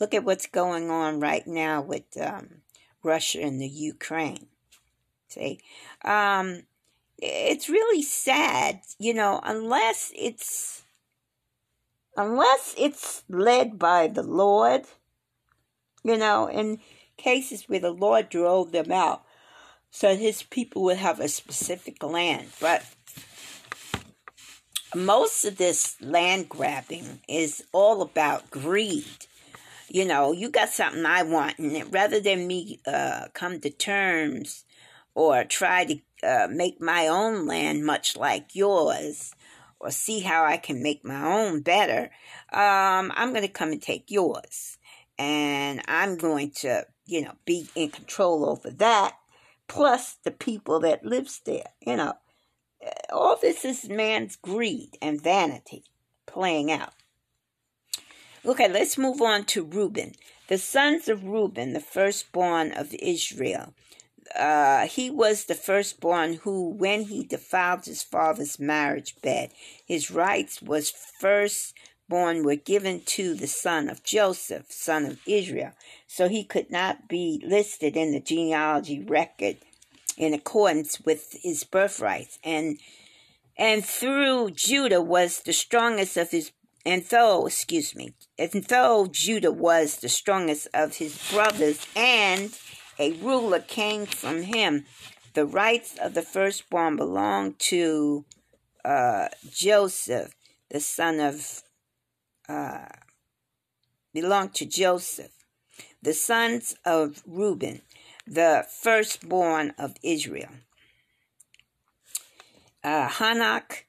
look 0.00 0.12
at 0.12 0.24
what's 0.24 0.46
going 0.46 0.90
on 0.90 1.18
right 1.18 1.46
now 1.46 1.80
with 1.80 2.04
um, 2.20 2.60
Russia 3.02 3.40
and 3.40 3.58
the 3.58 3.68
Ukraine. 3.68 4.48
See, 5.28 5.60
um, 6.04 6.64
it's 7.22 7.68
really 7.68 8.02
sad, 8.02 8.80
you 8.98 9.14
know, 9.14 9.40
unless 9.44 10.12
it's 10.16 10.82
unless 12.16 12.74
it's 12.76 13.22
led 13.28 13.78
by 13.78 14.08
the 14.08 14.24
Lord, 14.24 14.82
you 16.02 16.16
know, 16.16 16.48
in 16.48 16.80
cases 17.16 17.68
where 17.68 17.80
the 17.80 17.92
Lord 17.92 18.28
drove 18.28 18.72
them 18.72 18.90
out 18.90 19.24
so 19.90 20.16
his 20.16 20.42
people 20.42 20.82
would 20.82 20.96
have 20.96 21.20
a 21.20 21.28
specific 21.28 22.02
land. 22.02 22.48
But 22.60 22.84
most 24.94 25.44
of 25.44 25.58
this 25.58 25.96
land 26.00 26.48
grabbing 26.48 27.20
is 27.28 27.62
all 27.72 28.02
about 28.02 28.50
greed. 28.50 29.26
You 29.88 30.06
know, 30.06 30.32
you 30.32 30.50
got 30.50 30.70
something 30.70 31.06
I 31.06 31.22
want, 31.22 31.58
and 31.58 31.92
rather 31.92 32.18
than 32.18 32.46
me 32.46 32.80
uh, 32.86 33.26
come 33.32 33.60
to 33.60 33.70
terms 33.70 34.64
or 35.14 35.44
try 35.44 35.84
to 35.84 35.98
uh, 36.22 36.48
make 36.50 36.80
my 36.80 37.06
own 37.08 37.46
land 37.46 37.84
much 37.84 38.16
like 38.16 38.54
yours 38.54 39.34
or 39.80 39.90
see 39.90 40.20
how 40.20 40.44
I 40.44 40.56
can 40.56 40.82
make 40.82 41.04
my 41.04 41.22
own 41.22 41.60
better, 41.60 42.10
um, 42.52 43.12
I'm 43.14 43.30
going 43.30 43.42
to 43.42 43.48
come 43.48 43.72
and 43.72 43.82
take 43.82 44.10
yours. 44.10 44.78
And 45.18 45.82
I'm 45.88 46.16
going 46.16 46.52
to, 46.60 46.86
you 47.04 47.22
know, 47.22 47.34
be 47.44 47.68
in 47.74 47.90
control 47.90 48.48
over 48.48 48.70
that, 48.70 49.16
plus 49.68 50.16
the 50.24 50.30
people 50.30 50.80
that 50.80 51.04
lives 51.04 51.40
there. 51.44 51.70
You 51.84 51.96
know, 51.96 52.14
all 53.12 53.36
this 53.40 53.64
is 53.64 53.88
man's 53.88 54.36
greed 54.36 54.96
and 55.02 55.20
vanity 55.20 55.84
playing 56.26 56.70
out. 56.70 56.92
Okay, 58.44 58.68
let's 58.68 58.98
move 58.98 59.20
on 59.20 59.44
to 59.46 59.64
Reuben. 59.64 60.14
The 60.48 60.58
sons 60.58 61.08
of 61.08 61.24
Reuben, 61.24 61.72
the 61.72 61.80
firstborn 61.80 62.72
of 62.72 62.94
Israel, 62.94 63.74
uh, 64.36 64.86
he 64.86 65.10
was 65.10 65.44
the 65.44 65.54
firstborn 65.54 66.34
who, 66.34 66.70
when 66.70 67.04
he 67.04 67.24
defiled 67.24 67.84
his 67.84 68.02
father's 68.02 68.58
marriage 68.58 69.14
bed, 69.22 69.52
his 69.86 70.10
rights 70.10 70.62
was 70.62 70.90
firstborn 70.90 72.44
were 72.44 72.56
given 72.56 73.00
to 73.00 73.34
the 73.34 73.46
son 73.46 73.88
of 73.88 74.02
Joseph, 74.02 74.66
son 74.70 75.04
of 75.06 75.18
Israel. 75.26 75.72
So 76.06 76.28
he 76.28 76.44
could 76.44 76.70
not 76.70 77.08
be 77.08 77.42
listed 77.46 77.96
in 77.96 78.12
the 78.12 78.20
genealogy 78.20 79.02
record 79.02 79.56
in 80.16 80.34
accordance 80.34 81.00
with 81.00 81.36
his 81.42 81.64
birthrights. 81.64 82.38
And 82.44 82.78
and 83.56 83.84
through 83.84 84.52
Judah 84.52 85.02
was 85.02 85.40
the 85.40 85.52
strongest 85.52 86.16
of 86.16 86.30
his 86.30 86.52
and 86.84 87.04
though 87.04 87.46
excuse 87.46 87.94
me 87.94 88.14
and 88.38 88.64
though 88.64 89.06
Judah 89.06 89.52
was 89.52 89.98
the 89.98 90.08
strongest 90.08 90.68
of 90.74 90.96
his 90.96 91.30
brothers 91.30 91.86
and 91.94 92.58
a 92.98 93.12
ruler 93.12 93.60
came 93.60 94.06
from 94.06 94.42
him. 94.42 94.86
The 95.34 95.46
rights 95.46 95.96
of 95.98 96.14
the 96.14 96.22
firstborn 96.22 96.96
belonged 96.96 97.58
to 97.70 98.24
uh, 98.84 99.28
Joseph 99.50 100.34
the 100.70 100.80
son 100.80 101.20
of 101.20 101.62
uh, 102.48 102.86
belonged 104.12 104.54
to 104.54 104.66
Joseph 104.66 105.32
the 106.02 106.12
sons 106.12 106.74
of 106.84 107.22
Reuben 107.26 107.82
the 108.26 108.66
firstborn 108.68 109.74
of 109.78 109.96
Israel. 110.02 110.50
Uh, 112.84 113.08
Hanak, 113.08 113.84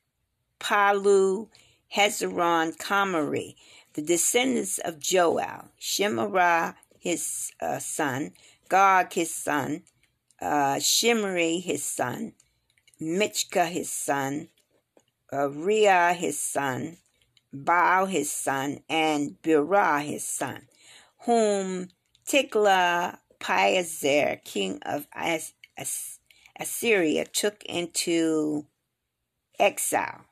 Palu, 0.60 1.50
Hezron, 1.96 2.76
Kamari, 2.78 3.56
the 3.94 4.02
descendants 4.02 4.80
of 4.80 5.00
Joel, 5.00 5.70
Shemarah, 5.80 6.76
his 7.00 7.52
uh, 7.60 7.80
son, 7.80 8.32
Gog, 8.74 9.14
his 9.14 9.32
son, 9.32 9.84
uh, 10.42 10.80
Shimri, 10.80 11.60
his 11.60 11.84
son, 11.84 12.34
Michka, 13.00 13.68
his 13.68 13.92
son, 13.92 14.48
uh, 15.32 15.52
Riah, 15.52 16.14
his 16.14 16.40
son, 16.40 16.98
Baal, 17.54 18.08
his 18.08 18.32
son, 18.32 18.80
and 18.90 19.40
Birah, 19.44 20.04
his 20.04 20.24
son, 20.24 20.68
whom 21.20 21.90
Tiglath 22.28 23.20
Pileser, 23.40 24.44
king 24.44 24.80
of 24.82 25.06
As- 25.14 25.54
As- 25.78 26.18
Assyria, 26.60 27.26
took 27.26 27.64
into 27.66 28.66
exile. 29.60 30.26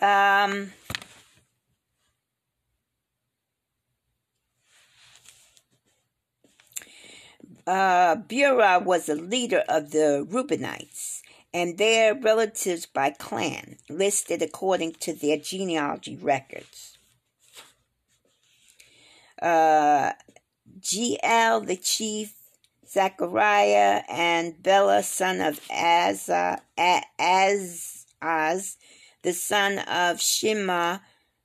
Um, 0.00 0.72
uh, 7.70 8.16
Bura 8.16 8.82
was 8.82 9.08
a 9.08 9.14
leader 9.14 9.62
of 9.68 9.92
the 9.92 10.26
Reubenites 10.28 11.20
and 11.54 11.78
their 11.78 12.16
relatives 12.16 12.84
by 12.84 13.10
clan, 13.10 13.76
listed 13.88 14.42
according 14.42 14.94
to 14.94 15.12
their 15.12 15.36
genealogy 15.36 16.16
records. 16.16 16.98
Uh, 19.40 20.12
GL, 20.80 21.66
the 21.66 21.76
chief 21.76 22.34
Zechariah 22.88 24.02
and 24.08 24.60
Bela, 24.60 25.04
son 25.04 25.40
of 25.40 25.60
Azaz, 25.68 26.58
Az, 28.20 28.76
the 29.22 29.32
son 29.32 29.78
of 29.78 30.20
Shema, 30.20 30.98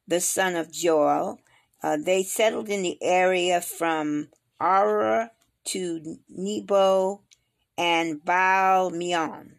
the 0.08 0.20
son 0.20 0.56
of 0.56 0.72
Joel. 0.72 1.40
Uh, 1.84 1.98
they 1.98 2.24
settled 2.24 2.70
in 2.70 2.82
the 2.82 2.98
area 3.04 3.62
from 3.62 4.30
Ara 4.60 5.30
to 5.66 6.18
Nebo 6.30 7.22
and 7.78 8.24
Baal 8.24 8.90
Meon. 8.90 9.56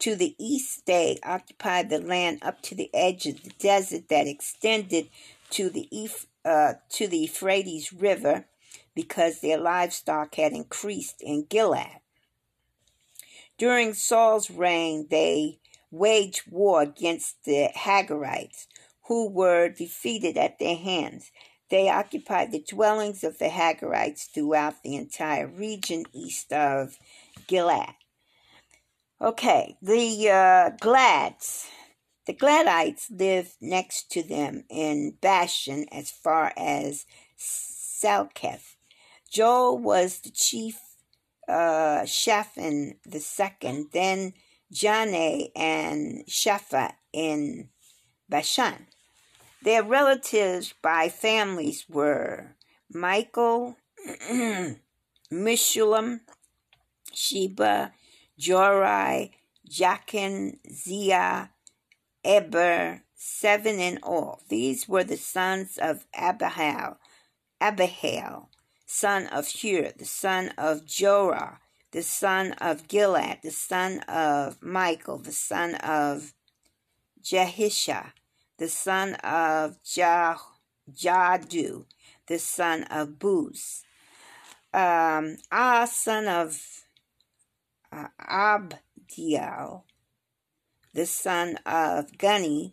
To 0.00 0.16
the 0.16 0.34
east, 0.38 0.86
they 0.86 1.18
occupied 1.22 1.88
the 1.88 1.98
land 1.98 2.40
up 2.42 2.60
to 2.62 2.74
the 2.74 2.90
edge 2.94 3.26
of 3.26 3.42
the 3.42 3.52
desert 3.58 4.08
that 4.08 4.26
extended 4.26 5.08
to 5.50 5.70
the 5.70 5.88
uh, 6.44 6.74
to 6.90 7.08
the 7.08 7.18
Euphrates 7.18 7.92
River 7.92 8.44
because 8.94 9.40
their 9.40 9.58
livestock 9.58 10.34
had 10.34 10.52
increased 10.52 11.22
in 11.22 11.46
Gilead. 11.48 12.00
During 13.56 13.94
Saul's 13.94 14.50
reign, 14.50 15.06
they 15.10 15.58
waged 15.90 16.42
war 16.50 16.82
against 16.82 17.44
the 17.44 17.70
Hagarites, 17.74 18.66
who 19.04 19.30
were 19.30 19.68
defeated 19.68 20.36
at 20.36 20.58
their 20.58 20.76
hands. 20.76 21.30
They 21.74 21.88
occupied 21.88 22.52
the 22.52 22.60
dwellings 22.62 23.24
of 23.24 23.38
the 23.38 23.48
Hagarites 23.48 24.28
throughout 24.32 24.84
the 24.84 24.94
entire 24.94 25.48
region 25.48 26.04
east 26.12 26.52
of 26.52 26.96
Gilad. 27.48 27.96
Okay, 29.20 29.76
the 29.82 30.30
uh, 30.30 30.70
Glads. 30.80 31.66
The 32.28 32.32
Gladites 32.32 33.10
lived 33.10 33.56
next 33.60 34.08
to 34.12 34.22
them 34.22 34.62
in 34.70 35.16
Bashan 35.20 35.86
as 35.90 36.12
far 36.12 36.52
as 36.56 37.06
Salketh. 37.36 38.76
Joel 39.28 39.76
was 39.76 40.20
the 40.20 40.30
chief 40.30 40.78
uh, 41.48 42.04
Shaphan 42.04 43.00
the 43.04 43.18
second, 43.18 43.88
then 43.92 44.34
Janeh 44.72 45.50
and 45.56 46.24
Shaphat 46.28 46.92
in 47.12 47.70
Bashan. 48.28 48.86
Their 49.64 49.82
relatives 49.82 50.74
by 50.82 51.08
families 51.08 51.86
were 51.88 52.54
Michael, 52.92 53.78
Mishulam, 55.32 56.20
Sheba, 57.14 57.92
Jorai, 58.38 59.30
Jachin, 59.66 60.58
Zia, 60.70 61.48
Eber, 62.22 63.04
seven 63.14 63.80
in 63.80 64.00
all. 64.02 64.42
These 64.50 64.86
were 64.86 65.02
the 65.02 65.16
sons 65.16 65.78
of 65.78 66.04
Abihail, 66.12 66.98
Abihail, 67.58 68.50
son 68.84 69.28
of 69.28 69.48
Hur, 69.48 69.92
the 69.96 70.04
son 70.04 70.52
of 70.58 70.84
Jorah, 70.84 71.56
the 71.90 72.02
son 72.02 72.52
of 72.60 72.86
Gilad, 72.86 73.40
the 73.40 73.50
son 73.50 74.00
of 74.00 74.60
Michael, 74.60 75.16
the 75.16 75.32
son 75.32 75.76
of 75.76 76.34
Jehisha, 77.22 78.12
the 78.58 78.68
son 78.68 79.14
of 79.14 79.82
Jah- 79.82 80.38
Jadu, 80.92 81.86
the 82.26 82.38
son 82.38 82.84
of 82.84 83.18
Booz, 83.18 83.84
Um, 84.72 85.36
Ah, 85.52 85.84
son 85.84 86.26
of 86.26 86.84
uh, 87.92 88.08
Abdiel, 88.18 89.84
the 90.92 91.06
son 91.06 91.58
of 91.64 92.10
Guni, 92.12 92.72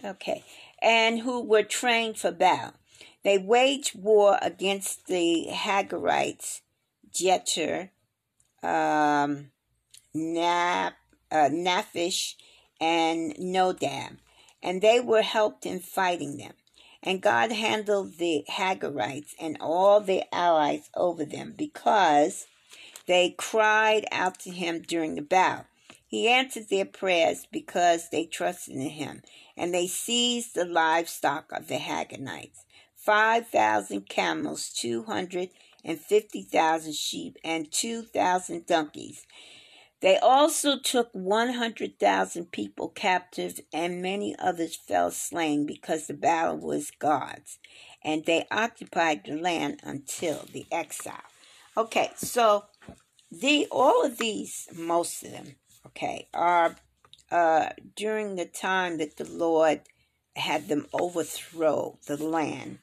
okay, 0.04 0.44
and 0.82 1.22
who 1.22 1.42
were 1.42 1.64
trained 1.64 2.18
for 2.18 2.32
battle. 2.34 2.74
They 3.24 3.38
waged 3.38 3.96
war 3.96 4.38
against 4.42 5.08
the 5.08 5.48
Hagarites, 5.50 6.60
Jeter, 7.14 7.92
um, 8.62 9.52
Nap, 10.14 10.96
uh, 11.32 11.48
Naphish, 11.50 12.36
and 12.84 13.34
Nodab, 13.38 14.18
and 14.62 14.82
they 14.82 15.00
were 15.00 15.22
helped 15.22 15.66
in 15.66 15.80
fighting 15.80 16.36
them. 16.36 16.52
And 17.02 17.22
God 17.22 17.52
handled 17.52 18.18
the 18.18 18.44
Hagarites 18.50 19.34
and 19.40 19.58
all 19.62 20.02
their 20.02 20.24
allies 20.34 20.90
over 20.96 21.24
them 21.24 21.54
because 21.58 22.46
they 23.08 23.36
cried 23.38 24.06
out 24.12 24.40
to 24.40 24.52
him 24.52 24.82
during 24.82 25.16
the 25.16 25.22
battle. 25.22 25.66
He 26.06 26.28
answered 26.28 26.70
their 26.70 26.86
prayers 26.86 27.48
because 27.52 28.10
they 28.10 28.26
trusted 28.26 28.76
in 28.76 28.90
him, 28.90 29.22
and 29.56 29.74
they 29.74 29.88
seized 29.88 30.54
the 30.54 30.66
livestock 30.66 31.52
of 31.54 31.68
the 31.68 31.78
Hagarites 31.80 32.66
5,000 32.96 34.08
camels, 34.10 34.70
200 34.70 35.50
and 35.86 36.00
fifty 36.00 36.44
thousand 36.44 36.96
sheep 36.96 37.38
and 37.44 37.72
two 37.72 38.02
thousand 38.04 38.66
donkeys. 38.66 39.26
They 40.04 40.18
also 40.18 40.78
took 40.78 41.10
one 41.14 41.54
hundred 41.54 41.98
thousand 41.98 42.52
people 42.52 42.90
captive, 42.90 43.62
and 43.72 44.02
many 44.02 44.36
others 44.38 44.76
fell 44.76 45.12
slain 45.12 45.66
because 45.66 46.08
the 46.08 46.14
battle 46.14 46.58
was 46.58 46.92
God's, 46.92 47.58
and 48.04 48.26
they 48.26 48.46
occupied 48.52 49.24
the 49.24 49.38
land 49.38 49.80
until 49.82 50.46
the 50.52 50.66
exile. 50.70 51.24
Okay, 51.78 52.12
so 52.18 52.66
the 53.32 53.66
all 53.72 54.06
of 54.06 54.18
these, 54.18 54.68
most 54.76 55.24
of 55.24 55.32
them, 55.32 55.56
okay, 55.88 56.28
are 56.34 56.76
uh, 57.32 57.70
during 57.96 58.36
the 58.36 58.46
time 58.46 58.98
that 58.98 59.16
the 59.16 59.30
Lord 59.30 59.84
had 60.36 60.68
them 60.68 60.86
overthrow 60.92 61.98
the 62.08 62.18
land 62.18 62.80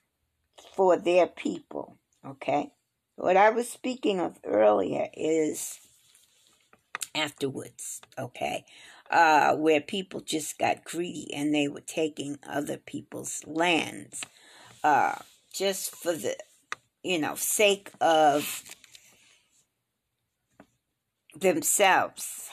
for 0.74 0.96
their 0.96 1.26
people. 1.26 1.98
Okay? 2.26 2.72
What 3.16 3.36
I 3.36 3.50
was 3.50 3.68
speaking 3.68 4.20
of 4.20 4.38
earlier 4.42 5.08
is 5.12 5.80
afterwards, 7.14 8.00
okay? 8.18 8.64
Uh, 9.10 9.56
where 9.56 9.80
people 9.80 10.20
just 10.20 10.58
got 10.58 10.84
greedy 10.84 11.32
and 11.34 11.54
they 11.54 11.66
were 11.66 11.80
taking 11.80 12.38
other 12.48 12.76
people's 12.76 13.42
lands 13.46 14.22
uh, 14.84 15.16
just 15.52 15.94
for 15.94 16.12
the, 16.12 16.36
you 17.02 17.18
know, 17.18 17.34
sake 17.34 17.90
of 18.00 18.62
themselves. 21.38 22.48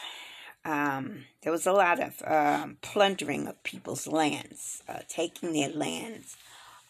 Um, 0.65 1.25
there 1.43 1.51
was 1.51 1.65
a 1.65 1.71
lot 1.71 1.99
of 2.01 2.21
um, 2.25 2.77
plundering 2.81 3.47
of 3.47 3.63
people's 3.63 4.07
lands, 4.07 4.83
uh, 4.89 4.99
taking 5.07 5.53
their 5.53 5.69
lands, 5.69 6.35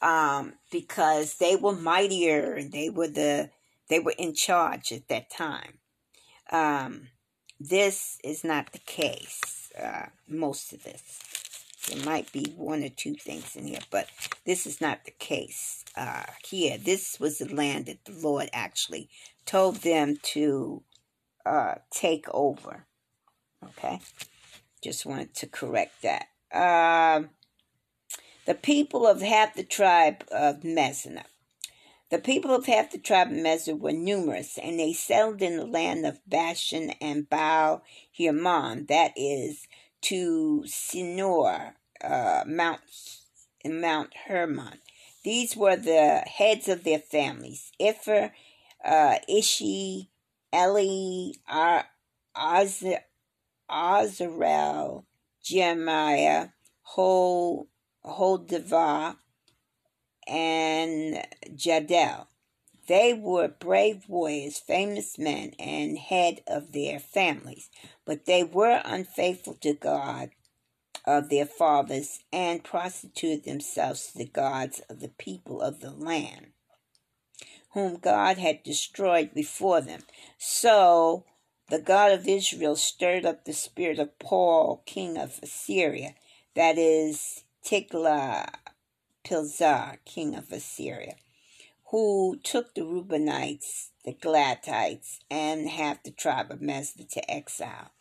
um, 0.02 0.54
because 0.72 1.36
they 1.36 1.56
were 1.56 1.76
mightier 1.76 2.54
and 2.54 2.72
they 2.72 2.90
were 2.90 3.08
the 3.08 3.50
they 3.90 4.00
were 4.00 4.16
in 4.18 4.34
charge 4.34 4.92
at 4.92 5.08
that 5.08 5.30
time. 5.30 5.78
Um, 6.52 7.10
this 7.60 8.20
is 8.24 8.44
not 8.44 8.72
the 8.72 8.80
case. 8.80 9.72
Uh, 9.80 10.08
most 10.28 10.74
of 10.74 10.84
this, 10.84 11.22
there 11.88 12.06
might 12.06 12.32
be 12.32 12.54
one 12.56 12.84
or 12.84 12.90
two 12.90 13.16
things 13.16 13.56
in 13.56 13.68
here, 13.68 13.80
but 13.92 14.08
this 14.46 14.66
is 14.66 14.82
not 14.82 15.06
the 15.06 15.12
case 15.12 15.84
uh, 15.96 16.24
here. 16.46 16.78
This 16.78 17.20
was 17.20 17.38
the 17.38 17.54
land 17.54 17.86
that 17.86 18.06
the 18.06 18.14
Lord 18.14 18.50
actually 18.54 19.10
told 19.46 19.78
them 19.78 20.18
to 20.34 20.84
uh, 21.46 21.76
take 21.92 22.26
over. 22.34 22.86
Okay, 23.64 24.00
just 24.84 25.06
wanted 25.06 25.34
to 25.36 25.48
correct 25.48 26.04
that. 26.04 26.28
Um, 26.54 27.30
the 28.46 28.54
people 28.54 29.08
of 29.08 29.22
half 29.22 29.56
the 29.56 29.64
tribe 29.64 30.24
of 30.32 30.64
Messina. 30.64 31.26
The 32.10 32.20
people 32.20 32.56
of 32.56 32.68
half 32.68 32.92
the 32.92 33.00
tribe 33.00 33.28
of 33.28 33.34
Mezar 33.34 33.78
were 33.78 33.92
numerous, 33.92 34.58
and 34.58 34.80
they 34.80 34.94
settled 34.94 35.42
in 35.42 35.58
the 35.58 35.66
land 35.66 36.06
of 36.06 36.22
Bashan 36.26 36.92
and 37.02 37.30
Baal 37.30 37.84
Hermon, 38.18 38.86
that 38.88 39.12
is, 39.18 39.68
to 40.04 40.64
Sinor, 40.66 41.74
uh, 42.02 42.44
Mount, 42.48 42.80
Mount 43.66 44.14
Hermon. 44.26 44.80
These 45.24 45.58
were 45.58 45.76
the 45.76 46.20
heads 46.20 46.70
of 46.70 46.86
their 46.86 47.00
families 47.00 47.74
Ipher, 47.78 48.32
uh, 48.86 49.16
Ishi, 49.28 50.10
Eli, 50.56 51.34
Ar- 51.50 51.90
Azarel, 53.70 55.04
Jeremiah, 55.44 56.48
Hol, 56.84 57.68
Holdavah, 58.06 59.18
and 60.28 61.26
Jadel. 61.56 62.28
They 62.88 63.14
were 63.14 63.50
brave 63.50 64.06
warriors, 64.08 64.60
famous 64.60 65.18
men, 65.18 65.54
and 65.60 65.98
head 65.98 66.42
of 66.48 66.72
their 66.72 67.00
families, 67.00 67.70
but 68.06 68.26
they 68.26 68.44
were 68.44 68.82
unfaithful 68.86 69.56
to 69.56 69.74
God 69.74 70.30
of 71.06 71.30
their 71.30 71.46
fathers 71.46 72.20
and 72.32 72.64
prostituted 72.64 73.44
themselves 73.44 74.08
to 74.08 74.18
the 74.18 74.26
gods 74.26 74.82
of 74.90 75.00
the 75.00 75.10
people 75.10 75.62
of 75.62 75.80
the 75.80 75.92
land, 75.92 76.48
whom 77.74 77.98
God 77.98 78.38
had 78.38 78.64
destroyed 78.64 79.34
before 79.34 79.82
them. 79.82 80.02
So 80.38 81.26
the 81.70 81.80
God 81.80 82.12
of 82.12 82.28
Israel 82.28 82.78
stirred 82.78 83.26
up 83.26 83.44
the 83.44 83.54
spirit 83.54 84.00
of 84.00 84.18
Paul, 84.20 84.82
king 84.86 85.18
of 85.18 85.40
Assyria, 85.44 86.16
that 86.56 86.78
is, 86.78 87.44
Tiglath-Pileser, 89.28 90.00
king 90.06 90.36
of 90.36 90.52
Assyria, 90.52 91.16
who 91.88 92.38
took 92.44 92.74
the 92.74 92.82
Reubenites, 92.82 93.90
the 94.06 94.14
Gadites, 94.14 95.20
and 95.30 95.68
half 95.70 96.04
the 96.04 96.12
tribe 96.12 96.52
of 96.52 96.62
Manasseh 96.62 97.04
to 97.04 97.32
exile. 97.32 97.92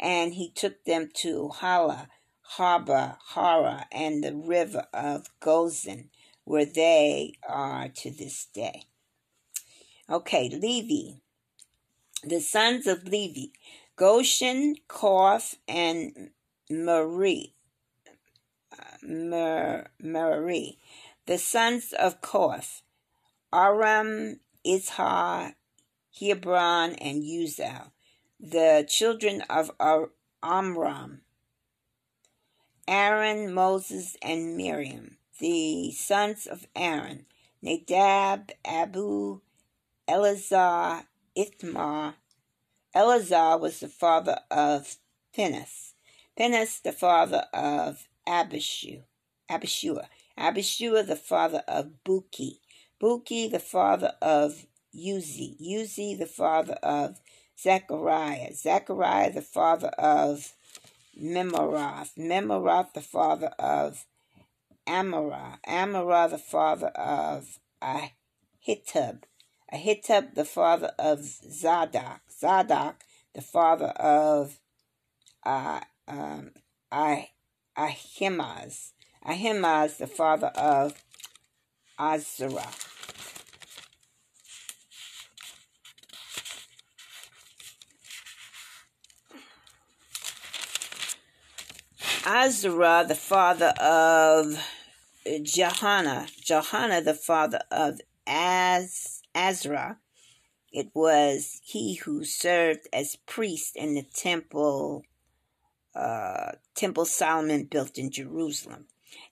And 0.00 0.34
he 0.34 0.50
took 0.50 0.84
them 0.84 1.10
to 1.14 1.48
Hala, 1.48 2.08
Harbor, 2.42 3.16
Hara, 3.34 3.86
and 3.92 4.22
the 4.22 4.34
river 4.34 4.86
of 4.92 5.28
Gozan, 5.40 6.08
where 6.44 6.66
they 6.66 7.34
are 7.48 7.88
to 7.88 8.10
this 8.10 8.46
day. 8.46 8.84
Okay, 10.10 10.48
Levi, 10.48 11.18
the 12.24 12.40
sons 12.40 12.86
of 12.86 13.04
Levi, 13.04 13.52
Goshen, 13.96 14.76
Koth, 14.88 15.54
and 15.68 16.30
Marie. 16.68 17.54
Mer, 19.02 19.90
Marie. 20.00 20.78
The 21.26 21.38
sons 21.38 21.92
of 21.92 22.20
Koth, 22.20 22.82
Aram, 23.52 24.40
Izhar, 24.66 25.54
Hebron, 26.18 26.94
and 26.94 27.22
Uzal. 27.22 27.92
The 28.40 28.84
children 28.88 29.42
of 29.48 29.70
Amram, 30.42 31.22
Aaron, 32.88 33.52
Moses, 33.54 34.16
and 34.22 34.56
Miriam. 34.56 35.18
The 35.38 35.92
sons 35.92 36.46
of 36.46 36.66
Aaron, 36.74 37.26
Nadab, 37.62 38.50
Abu, 38.64 39.40
Eleazar, 40.08 41.04
Ithamar. 41.34 42.14
Eleazar 42.94 43.58
was 43.58 43.80
the 43.80 43.88
father 43.88 44.40
of 44.50 44.96
Phinehas. 45.32 45.94
Phinehas 46.36 46.80
the 46.80 46.92
father 46.92 47.46
of 47.52 48.08
Abishu, 48.26 49.02
Abishua. 49.50 50.06
Abishua 50.38 51.06
the 51.06 51.16
father 51.16 51.62
of 51.68 51.90
Buki. 52.04 52.58
Buki 53.00 53.50
the 53.50 53.58
father 53.58 54.14
of 54.22 54.66
Uzi. 54.94 55.56
Uzi 55.60 56.18
the 56.18 56.26
father 56.26 56.74
of 56.82 57.20
Zechariah. 57.58 58.54
Zechariah 58.54 59.32
the 59.32 59.42
father 59.42 59.88
of 59.88 60.52
Memorath. 61.20 62.16
Memorath 62.16 62.92
the 62.94 63.00
father 63.00 63.52
of 63.58 64.04
Amorah. 64.86 65.58
Amorah 65.66 66.30
the 66.30 66.38
father 66.38 66.88
of 66.88 67.58
Ahitub. 67.82 69.22
Ahitub 69.72 70.34
the 70.34 70.44
father 70.44 70.92
of 70.98 71.22
Zadok, 71.24 72.20
Zadok 72.30 72.96
the 73.34 73.40
father 73.40 73.86
of 73.86 74.58
uh, 75.44 75.80
um, 76.06 76.50
ah, 76.90 77.22
Ahimaaz, 77.76 78.92
Ahimaaz 79.26 79.98
the 79.98 80.06
father 80.06 80.48
of 80.48 81.02
Azarah. 81.98 82.88
Azarah, 92.24 93.08
the 93.08 93.14
father 93.16 93.72
of 93.80 94.56
Johanna, 95.42 96.26
Johanna, 96.40 97.00
the 97.00 97.14
father 97.14 97.60
of 97.70 98.00
Az 98.26 99.22
Azra. 99.34 99.98
It 100.72 100.88
was 100.94 101.60
he 101.64 101.94
who 101.94 102.24
served 102.24 102.88
as 102.92 103.16
priest 103.26 103.76
in 103.76 103.94
the 103.94 104.02
temple, 104.02 105.04
uh, 105.94 106.52
temple 106.74 107.04
Solomon 107.04 107.64
built 107.64 107.98
in 107.98 108.10
Jerusalem. 108.10 108.86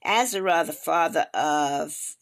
Azarah, 0.05 0.65
the 0.65 0.73
father 0.73 1.27
of 1.33 2.15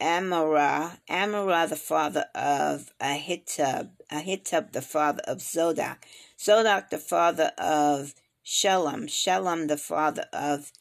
Amorah, 0.00 0.98
Amorah, 1.08 1.68
the 1.68 1.76
father 1.76 2.26
of 2.34 2.90
Ahitub, 3.00 3.90
Ahitub, 4.10 4.72
the 4.72 4.82
father 4.82 5.22
of 5.26 5.38
Zodok, 5.38 5.98
Zodok, 6.38 6.88
the 6.90 6.98
father 6.98 7.52
of 7.58 8.14
Shalom, 8.42 9.06
Shalom, 9.06 9.66
the 9.66 9.76
father 9.76 10.24
of 10.32 10.72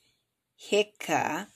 Hilkah, 0.56 1.48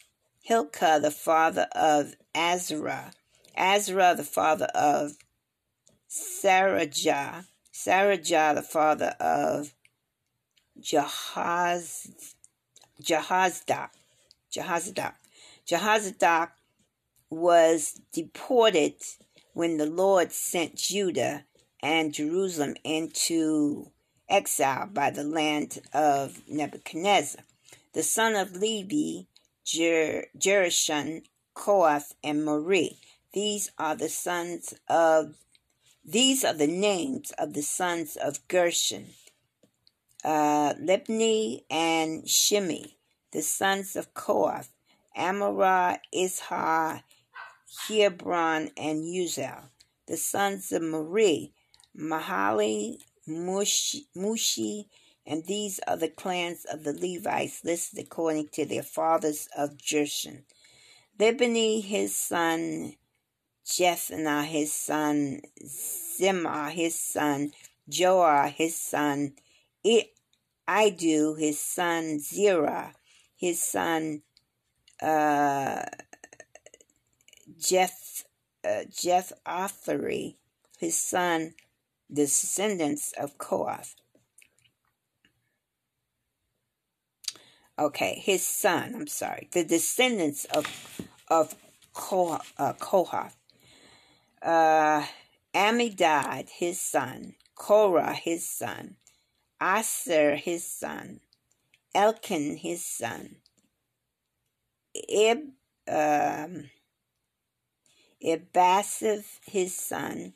Hilkah, 0.47 1.01
the 1.01 1.11
father 1.11 1.67
of 1.73 2.15
Azarah, 2.35 3.13
Azra, 3.55 4.13
the 4.15 4.23
father 4.23 4.67
of 4.75 5.17
Sarajah, 6.09 7.45
Sarajah, 7.73 8.55
the 8.55 8.61
father 8.61 9.15
of 9.19 9.73
Jahaz, 10.81 12.09
Jahazdak, 13.01 13.89
Jahazdak. 15.67 16.49
Was 17.29 17.99
deported 18.11 18.93
when 19.53 19.77
the 19.77 19.87
Lord 19.87 20.31
sent 20.31 20.75
Judah 20.75 21.45
and 21.81 22.13
Jerusalem 22.13 22.75
into 22.83 23.89
exile 24.29 24.87
by 24.87 25.09
the 25.09 25.23
land 25.23 25.79
of 25.93 26.41
Nebuchadnezzar. 26.47 27.43
The 27.93 28.03
son 28.03 28.35
of 28.35 28.55
Levi, 28.55 29.25
Jer- 29.65 30.27
Jerushan, 30.37 31.23
Koath, 31.55 32.13
and 32.23 32.45
Mori. 32.45 32.97
These 33.33 33.71
are 33.79 33.95
the 33.95 34.09
sons 34.09 34.75
of 34.87 35.35
these 36.05 36.43
are 36.43 36.53
the 36.53 36.67
names 36.67 37.31
of 37.39 37.53
the 37.53 37.61
sons 37.61 38.17
of 38.17 38.45
Gershon, 38.47 39.07
uh, 40.23 40.73
Libni 40.75 41.63
and 41.69 42.23
Shimi, 42.23 42.93
the 43.31 43.41
sons 43.41 43.95
of 43.95 44.13
Koath, 44.13 44.69
Amorah, 45.17 45.99
Ishar, 46.13 47.03
Hebron, 47.87 48.71
and 48.77 49.03
Uzel, 49.03 49.69
the 50.07 50.17
sons 50.17 50.71
of 50.71 50.81
Mari, 50.81 51.53
Mahali, 51.97 52.97
Mushi, 53.27 54.05
Mushi, 54.15 54.85
and 55.25 55.45
these 55.45 55.79
are 55.87 55.97
the 55.97 56.09
clans 56.09 56.65
of 56.65 56.83
the 56.83 56.93
Levites 56.93 57.63
listed 57.63 57.99
according 57.99 58.49
to 58.49 58.65
their 58.65 58.83
fathers 58.83 59.47
of 59.57 59.77
Jershon. 59.77 60.43
Libni, 61.17 61.81
his 61.81 62.15
son, 62.15 62.95
Jethna, 63.65 64.43
his 64.43 64.73
son, 64.73 65.41
Zimah, 65.63 66.71
his 66.71 66.99
son, 66.99 67.53
Joah, 67.89 68.51
his 68.51 68.75
son, 68.75 69.33
Idu, 69.85 71.39
his 71.39 71.59
son, 71.59 72.19
Zerah, 72.19 72.93
his 73.35 73.63
son, 73.63 74.21
uh, 75.01 75.83
Jeff, 77.59 78.23
uh, 78.65 78.83
his 80.79 80.97
son, 80.97 81.53
descendants 82.11 83.13
of 83.13 83.37
Koath. 83.37 83.95
Okay, 87.77 88.21
his 88.23 88.45
son, 88.45 88.93
I'm 88.95 89.07
sorry, 89.07 89.49
the 89.51 89.63
descendants 89.63 90.45
of 90.45 90.67
of 91.27 91.55
Kohath. 91.93 92.53
Uh, 92.57 92.73
Kohath. 92.73 93.35
Uh, 94.41 95.05
Amidad, 95.55 96.49
his 96.49 96.79
son, 96.79 97.35
Korah, 97.55 98.13
his 98.13 98.47
son, 98.47 98.95
Aser, 99.63 100.35
his 100.35 100.65
son, 100.65 101.21
Elkin, 101.95 102.57
his 102.57 102.83
son, 102.83 103.37
Ib, 104.93 105.53
um, 105.87 106.69
his 108.19 109.75
son, 109.75 110.33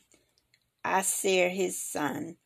Asir 0.85 1.49
his 1.49 1.77
son, 1.77 2.37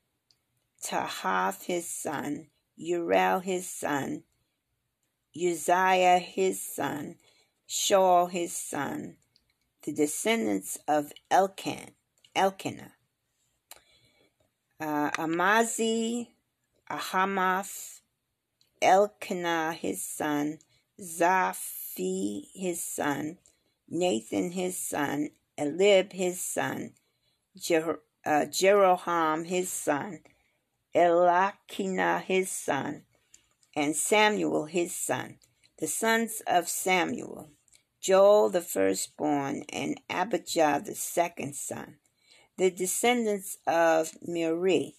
Tahath, 0.83 1.65
his 1.65 1.87
son, 1.87 2.47
Uriel, 2.75 3.41
his 3.41 3.67
son, 3.69 4.23
Uzziah, 5.35 6.17
his 6.17 6.59
son, 6.59 7.17
Shaul, 7.69 8.31
his 8.31 8.55
son, 8.55 9.17
the 9.83 9.93
descendants 9.93 10.79
of 10.87 11.13
Elkan, 11.29 11.91
Elkanah, 12.35 12.93
uh, 14.79 15.11
Amazi, 15.19 16.33
Ahamath, 16.91 18.01
Elkanah, 18.82 19.73
his 19.73 20.04
son, 20.04 20.60
Zaphi, 20.99 22.47
his 22.54 22.84
son, 22.84 23.38
Nathan, 23.88 24.51
his 24.51 24.77
son, 24.77 25.30
Elib, 25.58 26.12
his 26.12 26.41
son, 26.41 26.93
Jer- 27.56 28.01
uh, 28.25 28.45
Jeroham, 28.49 29.45
his 29.45 29.71
son, 29.71 30.19
Elakina, 30.93 32.21
his 32.21 32.51
son, 32.51 33.04
and 33.73 33.95
Samuel, 33.95 34.65
his 34.65 34.93
son, 34.93 35.38
the 35.80 35.88
sons 35.88 36.41
of 36.45 36.67
Samuel, 36.67 37.51
Joel 38.01 38.49
the 38.49 38.62
firstborn, 38.62 39.63
and 39.69 40.01
Abijah 40.10 40.82
the 40.86 40.95
second 40.95 41.56
son, 41.56 41.99
the 42.58 42.69
descendants 42.69 43.58
of 43.65 44.12
Miri, 44.21 44.95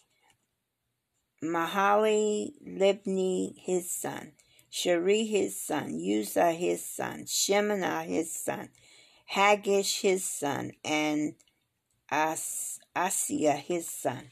Mahali, 1.43 2.53
Libni, 2.65 3.55
his 3.59 3.91
son, 3.91 4.33
Shari, 4.71 5.25
his 5.25 5.59
son, 5.59 5.99
Uzzah, 6.01 6.53
his 6.53 6.85
son, 6.85 7.25
Shemana, 7.25 8.05
his 8.05 8.33
son, 8.33 8.69
Hagish, 9.33 10.03
his 10.03 10.25
son, 10.25 10.73
and 10.85 11.35
As- 12.11 12.79
Asiah, 12.95 13.57
his 13.57 13.89
son. 13.89 14.31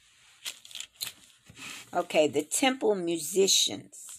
Okay, 1.92 2.28
the 2.28 2.42
temple 2.42 2.94
musicians. 2.94 4.09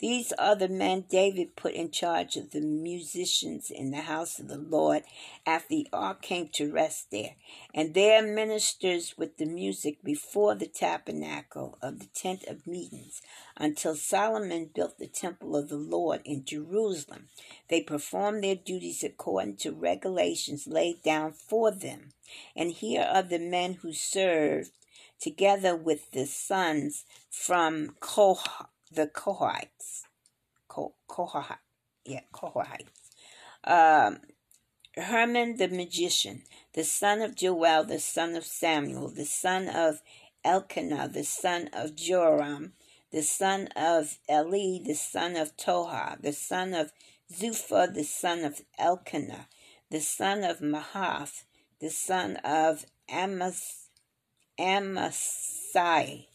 These 0.00 0.32
are 0.32 0.56
the 0.56 0.68
men 0.68 1.04
David 1.08 1.54
put 1.54 1.72
in 1.72 1.92
charge 1.92 2.36
of 2.36 2.50
the 2.50 2.60
musicians 2.60 3.70
in 3.70 3.92
the 3.92 4.02
house 4.02 4.40
of 4.40 4.48
the 4.48 4.58
Lord 4.58 5.04
after 5.46 5.68
the 5.68 5.88
ark 5.92 6.20
came 6.20 6.48
to 6.54 6.72
rest 6.72 7.12
there, 7.12 7.36
and 7.72 7.94
their 7.94 8.20
ministers 8.20 9.16
with 9.16 9.36
the 9.36 9.46
music 9.46 10.02
before 10.02 10.56
the 10.56 10.66
tabernacle 10.66 11.78
of 11.80 12.00
the 12.00 12.06
tent 12.06 12.42
of 12.48 12.66
meetings 12.66 13.22
until 13.56 13.94
Solomon 13.94 14.70
built 14.74 14.98
the 14.98 15.06
temple 15.06 15.56
of 15.56 15.68
the 15.68 15.76
Lord 15.76 16.22
in 16.24 16.44
Jerusalem. 16.44 17.28
They 17.68 17.80
performed 17.80 18.42
their 18.42 18.56
duties 18.56 19.04
according 19.04 19.58
to 19.58 19.70
regulations 19.70 20.66
laid 20.66 21.02
down 21.02 21.32
for 21.32 21.70
them. 21.70 22.12
And 22.56 22.72
here 22.72 23.02
are 23.02 23.22
the 23.22 23.38
men 23.38 23.74
who 23.74 23.92
served 23.92 24.72
together 25.20 25.76
with 25.76 26.10
the 26.10 26.26
sons 26.26 27.04
from 27.30 27.94
Kohath 28.00 28.66
the 28.94 29.06
Kohites. 29.06 30.02
Kohahites. 30.68 31.58
Yeah, 32.04 32.20
Kohahites. 32.32 32.88
Um, 33.64 34.20
Herman 34.96 35.56
the 35.56 35.68
magician, 35.68 36.42
the 36.74 36.84
son 36.84 37.20
of 37.20 37.34
Joel, 37.34 37.84
the 37.84 37.98
son 37.98 38.36
of 38.36 38.44
Samuel, 38.44 39.08
the 39.08 39.24
son 39.24 39.68
of 39.68 40.00
Elkanah, 40.44 41.08
the 41.08 41.24
son 41.24 41.68
of 41.72 41.96
Joram, 41.96 42.74
the 43.10 43.22
son 43.22 43.68
of 43.74 44.18
Eli, 44.30 44.84
the 44.84 44.94
son 44.94 45.34
of 45.34 45.56
Toha, 45.56 46.20
the 46.20 46.32
son 46.32 46.74
of 46.74 46.92
Zupha, 47.32 47.92
the 47.92 48.04
son 48.04 48.44
of 48.44 48.60
Elkanah, 48.78 49.48
the 49.90 50.00
son 50.00 50.44
of 50.44 50.60
Mahath, 50.60 51.42
the 51.80 51.90
son 51.90 52.36
of 52.44 52.86
Amas, 53.08 53.88
Amasai, 54.58 56.26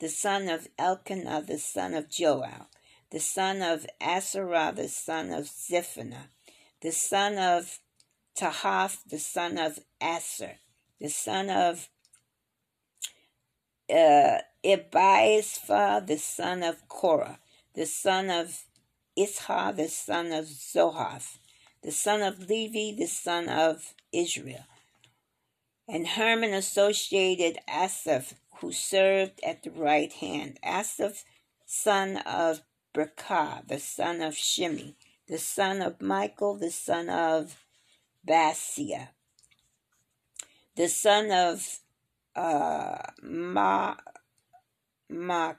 the 0.00 0.08
son 0.08 0.48
of 0.48 0.68
Elkanah, 0.78 1.42
the 1.46 1.58
son 1.58 1.94
of 1.94 2.08
Joel, 2.08 2.68
the 3.10 3.20
son 3.20 3.62
of 3.62 3.86
Asarah, 4.00 4.74
the 4.74 4.88
son 4.88 5.32
of 5.32 5.46
Zephaniah, 5.48 6.28
the 6.80 6.92
son 6.92 7.38
of 7.38 7.80
Tahath, 8.36 8.98
the 9.08 9.18
son 9.18 9.58
of 9.58 9.80
Aser, 10.00 10.58
the 11.00 11.08
son 11.08 11.50
of 11.50 11.88
uh, 13.90 14.38
the 14.62 16.18
son 16.20 16.62
of 16.62 16.88
Korah, 16.88 17.38
the 17.74 17.86
son 17.86 18.30
of 18.30 18.64
Ishar, 19.18 19.74
the 19.74 19.88
son 19.88 20.32
of 20.32 20.44
Zohath, 20.44 21.38
the 21.82 21.90
son 21.90 22.22
of 22.22 22.48
Levi, 22.48 22.96
the 22.96 23.06
son 23.08 23.48
of 23.48 23.94
Israel. 24.12 24.64
And 25.88 26.06
Herman 26.06 26.52
associated 26.52 27.58
Asaph 27.66 28.34
who 28.60 28.72
served 28.72 29.40
at 29.44 29.62
the 29.62 29.70
right 29.70 30.12
hand. 30.12 30.58
Asaph, 30.62 31.24
son 31.66 32.16
of 32.18 32.62
Berekah, 32.94 33.66
the 33.66 33.78
son 33.78 34.20
of 34.20 34.34
Shimi, 34.34 34.94
the 35.28 35.38
son 35.38 35.82
of 35.82 36.00
Michael, 36.00 36.56
the 36.56 36.70
son 36.70 37.08
of 37.08 37.56
Basia, 38.26 39.10
the 40.74 40.88
son 40.88 41.30
of 41.30 41.80
uh, 42.34 42.98
Ma, 43.22 43.94
Ma, 45.08 45.54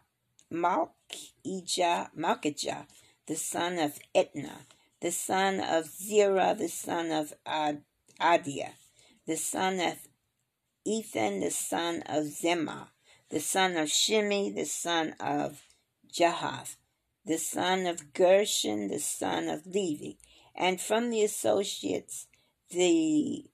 Malkijah, 0.52 2.10
Malkijah, 2.18 2.88
the 3.28 3.36
son 3.36 3.80
of 3.80 4.00
Etna, 4.14 4.66
the 5.02 5.12
son 5.12 5.60
of 5.60 5.86
Zerah, 5.88 6.56
the 6.58 6.68
son 6.68 7.12
of 7.12 7.34
Ad, 7.45 7.82
Adia, 8.20 8.74
the 9.26 9.38
son 9.38 9.80
of 9.80 10.09
Ethan 10.86 11.40
the 11.40 11.52
son 11.52 12.04
of 12.06 12.26
Zemah, 12.26 12.88
the 13.30 13.40
son 13.40 13.78
of 13.78 13.90
Shimi 13.90 14.54
the 14.54 14.66
son 14.66 15.16
of 15.20 15.62
Jahath, 16.12 16.76
the 17.26 17.38
son 17.38 17.86
of 17.86 18.14
Gershon 18.14 18.88
the 18.88 19.00
son 19.00 19.48
of 19.48 19.66
Levi, 19.66 20.18
and 20.56 20.80
from 20.82 21.10
the 21.10 21.24
associates 21.24 22.28
the 22.70 23.46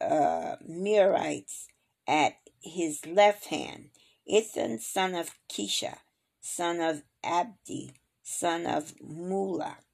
uh, 0.00 0.56
Mirites 0.68 1.66
at 2.06 2.34
his 2.60 3.06
left 3.06 3.46
hand, 3.46 3.90
Ethan 4.26 4.78
son 4.80 5.14
of 5.14 5.34
Kisha, 5.48 5.98
son 6.40 6.80
of 6.80 7.02
Abdi, 7.24 7.92
son 8.22 8.66
of 8.66 8.94
Mulak, 8.98 9.84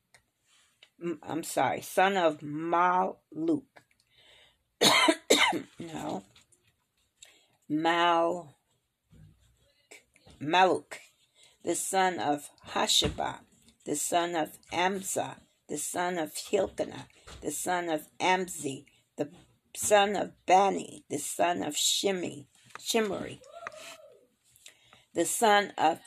I'm 1.23 1.43
sorry, 1.43 1.83
son 1.83 2.17
of 2.17 2.39
Maluk. 2.41 3.64
no, 5.79 6.23
Mal, 7.69 8.57
Maluk, 10.41 10.99
the 11.64 11.75
son 11.75 12.21
of 12.21 12.49
Hashabah, 12.69 13.41
the 13.85 13.97
son 13.97 14.37
of 14.37 14.59
Amzah, 14.73 15.39
the 15.69 15.79
son 15.79 16.17
of 16.19 16.33
Hilkiah, 16.37 17.07
the 17.41 17.51
son 17.51 17.89
of 17.89 18.07
Amzi, 18.21 18.85
the 19.17 19.31
son 19.75 20.14
of 20.14 20.33
Bani, 20.47 21.05
the 21.11 21.19
son 21.19 21.64
of 21.64 21.75
Shimi, 21.75 22.47
Shimri, 22.79 23.41
the 25.12 25.25
son 25.25 25.73
of 25.77 25.99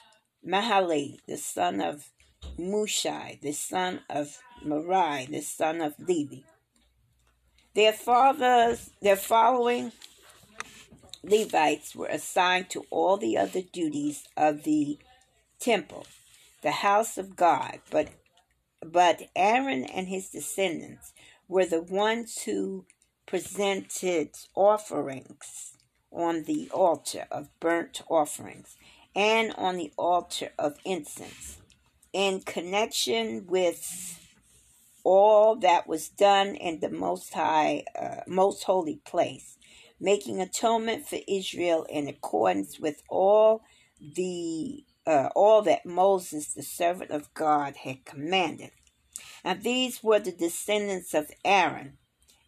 Mahali, 0.47 1.17
the 1.27 1.37
son 1.37 1.81
of 1.81 2.09
Mushai, 2.57 3.41
the 3.41 3.51
son 3.51 3.99
of 4.09 4.37
Marai, 4.63 5.27
the 5.29 5.41
son 5.41 5.81
of 5.81 5.95
Levi. 5.99 6.43
Their 7.75 7.93
fathers, 7.93 8.91
their 9.01 9.15
following 9.17 9.91
Levites 11.23 11.95
were 11.95 12.07
assigned 12.07 12.69
to 12.69 12.85
all 12.89 13.17
the 13.17 13.37
other 13.37 13.61
duties 13.61 14.23
of 14.37 14.63
the 14.63 14.97
temple, 15.59 16.05
the 16.61 16.71
house 16.71 17.17
of 17.17 17.35
God, 17.35 17.79
but 17.89 18.09
but 18.81 19.23
Aaron 19.35 19.83
and 19.83 20.07
his 20.07 20.29
descendants 20.29 21.11
were 21.49 21.65
the 21.65 21.81
ones 21.81 22.43
who 22.43 22.85
presented 23.25 24.29
offerings 24.55 25.77
on 26.11 26.43
the 26.43 26.69
altar 26.73 27.25
of 27.29 27.49
burnt 27.59 28.01
offerings 28.07 28.77
and 29.13 29.53
on 29.57 29.75
the 29.75 29.91
altar 29.97 30.51
of 30.57 30.77
incense. 30.85 31.57
In 32.13 32.39
connection 32.41 33.45
with 33.47 34.17
all 35.03 35.55
that 35.57 35.87
was 35.87 36.07
done 36.07 36.55
in 36.55 36.79
the 36.79 36.89
most 36.89 37.33
high 37.33 37.83
uh, 37.99 38.21
most 38.27 38.63
holy 38.63 39.01
place 39.05 39.57
making 39.99 40.41
atonement 40.41 41.07
for 41.07 41.19
Israel 41.27 41.85
in 41.89 42.07
accordance 42.07 42.79
with 42.79 43.01
all 43.09 43.61
the 43.99 44.83
uh, 45.05 45.29
all 45.35 45.61
that 45.63 45.85
Moses 45.85 46.53
the 46.53 46.63
servant 46.63 47.11
of 47.11 47.33
God 47.33 47.77
had 47.77 48.05
commanded. 48.05 48.71
And 49.43 49.63
these 49.63 50.03
were 50.03 50.19
the 50.19 50.31
descendants 50.31 51.13
of 51.13 51.31
Aaron. 51.43 51.97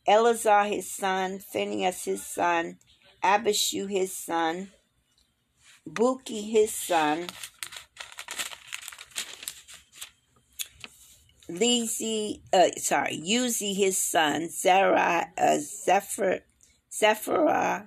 Eleazar 0.08 0.66
his 0.66 0.92
son 0.92 1.40
Phinehas 1.40 2.06
his 2.06 2.26
son 2.26 2.78
Abishu 3.24 3.90
his 3.90 4.14
son 4.14 4.72
Buki 5.90 6.52
his 6.52 6.74
son, 6.74 7.28
Lezi, 11.50 12.42
uh, 12.54 12.70
sorry, 12.78 13.22
Uzi 13.26 13.76
his 13.76 13.98
son, 13.98 14.48
Zerah, 14.50 15.32
uh, 15.38 15.58
Zephyr, 15.58 16.42
Zephaniah, 17.02 17.86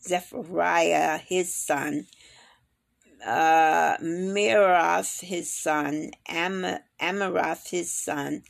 Zephaniah 0.00 1.18
his 1.18 1.52
son, 1.52 2.06
uh, 3.26 3.96
his 5.20 5.52
son, 5.52 6.12
Am- 6.28 6.78
his 7.00 7.92
son, 7.92 8.44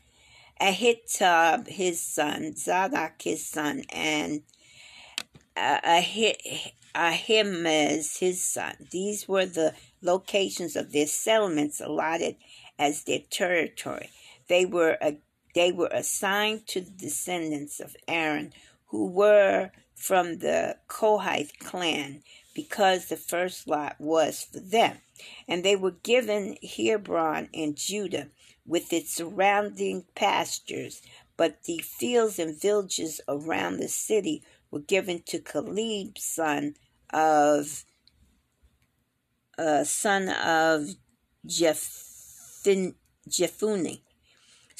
Ahitub 0.61 1.67
his 1.67 1.99
son, 1.99 2.57
Zadok 2.57 3.23
his 3.23 3.47
son, 3.47 3.85
and 3.91 4.43
uh, 5.57 6.03
his 8.19 8.45
son. 8.45 8.75
These 8.91 9.27
were 9.27 9.47
the 9.47 9.73
locations 10.03 10.77
of 10.77 10.93
their 10.93 11.07
settlements 11.07 11.81
allotted 11.81 12.37
as 12.79 13.05
their 13.05 13.21
territory. 13.31 14.11
They 14.49 14.67
were 14.67 14.99
they 15.55 15.73
were 15.73 15.89
assigned 15.91 16.67
to 16.69 16.83
the 16.83 16.91
descendants 16.91 17.81
of 17.81 17.97
Aaron, 18.07 18.53
who 18.89 19.07
were 19.07 19.71
from 19.95 20.39
the 20.39 20.77
Kohath 20.87 21.59
clan, 21.59 22.23
because 22.55 23.07
the 23.07 23.17
first 23.17 23.67
lot 23.67 23.97
was 23.99 24.45
for 24.45 24.61
them. 24.61 24.99
And 25.47 25.65
they 25.65 25.77
were 25.77 25.93
given 26.03 26.57
Hebron 26.63 27.49
and 27.53 27.77
Judah 27.77 28.29
with 28.65 28.93
its 28.93 29.15
surrounding 29.15 30.05
pastures, 30.15 31.03
but 31.37 31.65
the 31.65 31.79
fields 31.79 32.39
and 32.39 32.61
villages 32.61 33.21
around 33.27 33.79
the 33.79 33.89
city 33.89 34.43
were 34.71 34.81
given 34.81 35.23
to 35.27 35.39
Caleb, 35.41 36.19
son 36.19 36.75
of 37.11 37.85
uh, 39.57 39.85
son 39.85 40.29
of 40.29 40.91
Jephunneh. 41.47 42.93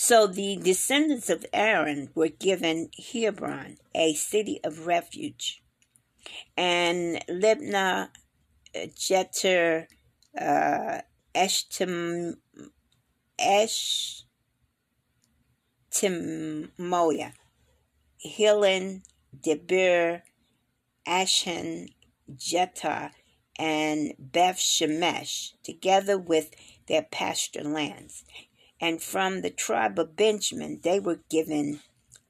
So 0.01 0.29
the 0.29 0.55
descendants 0.55 1.29
of 1.29 1.45
Aaron 1.53 2.11
were 2.15 2.29
given 2.29 2.89
Hebron, 3.13 3.79
a 3.93 4.15
city 4.15 4.61
of 4.63 4.87
refuge, 4.87 5.61
and 6.57 7.21
Libnah, 7.29 8.11
Jeter, 8.95 9.89
uh, 10.41 11.01
Eshtimoya, 11.35 12.39
Hilen, 18.25 19.03
Debir, 19.37 20.23
Ashan, 21.09 21.89
Jetah, 22.37 23.11
and 23.59 24.15
Beth 24.17 24.59
Shemesh, 24.59 25.55
together 25.65 26.17
with 26.17 26.55
their 26.87 27.03
pasture 27.03 27.65
lands. 27.65 28.23
And 28.81 29.03
from 29.03 29.41
the 29.41 29.51
tribe 29.51 29.99
of 29.99 30.17
Benjamin, 30.17 30.81
they 30.83 31.01
were 31.01 31.21
given 31.29 31.81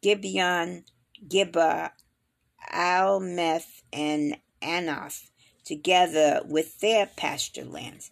Gibeon, 0.03 0.85
Gibeah, 1.29 1.93
Almeth, 2.73 3.83
and 3.93 4.39
Anath, 4.63 5.31
together 5.65 6.41
with 6.45 6.81
their 6.81 7.07
pasture 7.07 7.65
lands. 7.65 8.11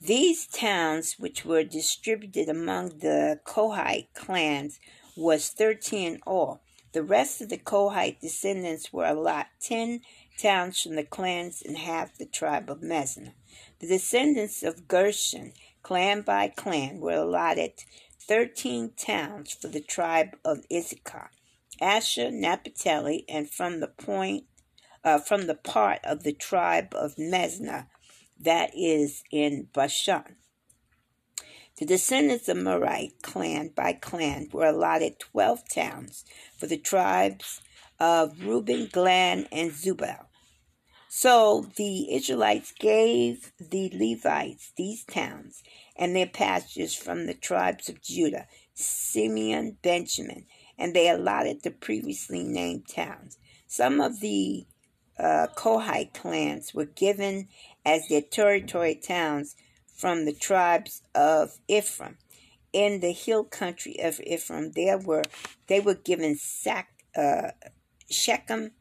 These 0.00 0.46
towns, 0.46 1.16
which 1.18 1.44
were 1.44 1.64
distributed 1.64 2.48
among 2.48 2.98
the 2.98 3.40
Kohite 3.44 4.08
clans, 4.14 4.78
was 5.16 5.48
thirteen 5.48 6.14
in 6.14 6.20
all. 6.26 6.60
The 6.92 7.02
rest 7.02 7.40
of 7.40 7.48
the 7.48 7.58
Kohite 7.58 8.20
descendants 8.20 8.92
were 8.92 9.06
allotted 9.06 9.50
ten 9.60 10.02
towns 10.38 10.80
from 10.80 10.94
the 10.94 11.04
clans 11.04 11.62
and 11.62 11.78
half 11.78 12.18
the 12.18 12.26
tribe 12.26 12.70
of 12.70 12.82
Mizanah. 12.82 13.34
The 13.80 13.88
descendants 13.88 14.62
of 14.62 14.86
Gershon, 14.86 15.52
clan 15.84 16.22
by 16.22 16.48
clan, 16.48 16.98
were 16.98 17.12
allotted 17.12 17.84
13 18.18 18.94
towns 18.96 19.52
for 19.52 19.68
the 19.68 19.80
tribe 19.80 20.36
of 20.44 20.64
Issachar, 20.72 21.30
Asher, 21.80 22.32
Naphtali, 22.32 23.24
and 23.28 23.48
from 23.48 23.78
the 23.78 23.88
point 23.88 24.46
uh, 25.04 25.18
from 25.18 25.46
the 25.46 25.54
part 25.54 26.00
of 26.04 26.22
the 26.22 26.32
tribe 26.32 26.94
of 26.94 27.18
Mesna 27.18 27.86
that 28.40 28.70
is 28.74 29.22
in 29.30 29.68
Bashan. 29.72 30.36
The 31.78 31.86
descendants 31.86 32.48
of 32.48 32.56
Merari, 32.56 33.12
clan 33.22 33.72
by 33.74 33.92
clan, 33.92 34.48
were 34.52 34.66
allotted 34.66 35.18
12 35.18 35.68
towns 35.72 36.24
for 36.56 36.66
the 36.66 36.78
tribes 36.78 37.60
of 37.98 38.40
Reuben, 38.44 38.88
Gad, 38.92 39.48
and 39.52 39.72
Zebulun. 39.72 40.16
So 41.16 41.70
the 41.76 42.12
Israelites 42.12 42.72
gave 42.76 43.52
the 43.60 43.88
Levites 43.94 44.72
these 44.76 45.04
towns 45.04 45.62
and 45.94 46.14
their 46.14 46.26
pastures 46.26 46.92
from 46.92 47.26
the 47.26 47.34
tribes 47.34 47.88
of 47.88 48.02
Judah, 48.02 48.48
Simeon, 48.74 49.78
Benjamin, 49.80 50.46
and 50.76 50.92
they 50.92 51.08
allotted 51.08 51.62
the 51.62 51.70
previously 51.70 52.42
named 52.42 52.88
towns. 52.88 53.38
Some 53.68 54.00
of 54.00 54.18
the 54.18 54.66
uh, 55.16 55.46
Kohite 55.54 56.14
clans 56.14 56.74
were 56.74 56.84
given 56.84 57.46
as 57.86 58.08
their 58.08 58.20
territory 58.20 58.96
towns 58.96 59.54
from 59.96 60.24
the 60.24 60.34
tribes 60.34 61.00
of 61.14 61.58
Ephraim. 61.68 62.18
In 62.72 62.98
the 62.98 63.12
hill 63.12 63.44
country 63.44 64.00
of 64.02 64.20
Ephraim, 64.20 64.72
there 64.72 64.98
were 64.98 65.22
they 65.68 65.78
were 65.78 65.94
given 65.94 66.34
Sac, 66.34 66.88
uh, 67.16 67.52
Shechem, 68.10 68.72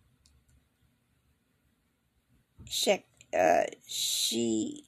Shech, 2.67 3.03
uh, 3.37 3.63
Shechem, 3.87 4.83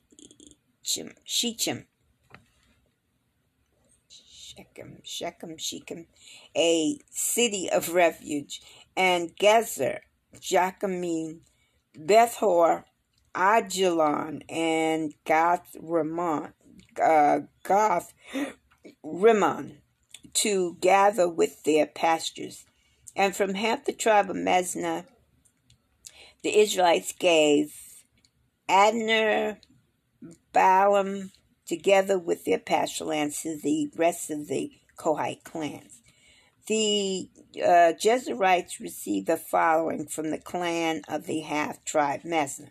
Shechem, 1.23 1.85
Shechem, 4.09 5.01
Shechem, 5.03 5.57
Shechem, 5.57 6.07
a 6.55 6.97
city 7.09 7.69
of 7.69 7.93
refuge, 7.93 8.61
and 8.95 9.35
Gezer, 9.35 9.99
Jachamim, 10.39 11.39
Bethor, 11.97 12.85
Ajalon, 13.33 14.43
and 14.49 15.13
Gath 15.25 15.75
Ramon, 15.79 16.53
uh, 17.01 17.39
Goth 17.63 18.13
Rimmon, 19.03 19.81
to 20.33 20.77
gather 20.79 21.27
with 21.27 21.63
their 21.63 21.85
pastures. 21.85 22.65
And 23.15 23.35
from 23.35 23.53
half 23.55 23.85
the 23.85 23.93
tribe 23.93 24.29
of 24.29 24.35
Mizanah, 24.35 25.05
the 26.45 26.59
Israelites 26.59 27.11
gave 27.11 27.73
Adner, 28.69 29.57
Balaam, 30.53 31.31
together 31.65 32.19
with 32.19 32.45
their 32.45 32.59
pasture 32.59 33.05
lands 33.05 33.41
to 33.41 33.57
the 33.57 33.89
rest 33.97 34.29
of 34.29 34.47
the 34.47 34.71
Kohite 34.95 35.43
clans. 35.43 36.01
The 36.67 37.27
uh, 37.57 37.93
Jezreites 37.99 38.79
received 38.79 39.25
the 39.25 39.37
following 39.37 40.05
from 40.05 40.29
the 40.29 40.37
clan 40.37 41.01
of 41.07 41.25
the 41.25 41.39
half 41.39 41.83
tribe 41.83 42.21
Mezan. 42.23 42.69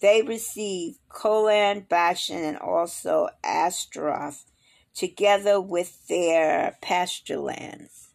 They 0.00 0.22
received 0.22 0.98
Kolan, 1.10 1.86
Bashan, 1.90 2.42
and 2.42 2.56
also 2.56 3.28
Ashtaroth, 3.44 4.46
together 4.94 5.60
with 5.60 6.08
their 6.08 6.78
pasture 6.80 7.38
lands. 7.38 8.09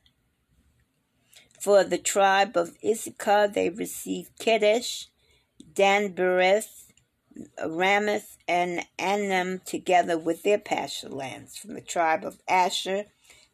For 1.66 1.84
the 1.84 1.98
tribe 1.98 2.56
of 2.58 2.78
Issachar, 2.86 3.48
they 3.48 3.72
received 3.72 4.38
Kedesh, 4.38 5.08
Dan 5.74 6.14
Bereth, 6.14 6.92
Ramoth, 7.66 8.38
and 8.48 8.86
Anam 9.00 9.62
together 9.66 10.16
with 10.16 10.44
their 10.44 10.60
pasture 10.60 11.10
lands. 11.10 11.58
From 11.58 11.74
the 11.74 11.82
tribe 11.82 12.24
of 12.24 12.40
Asher, 12.48 13.06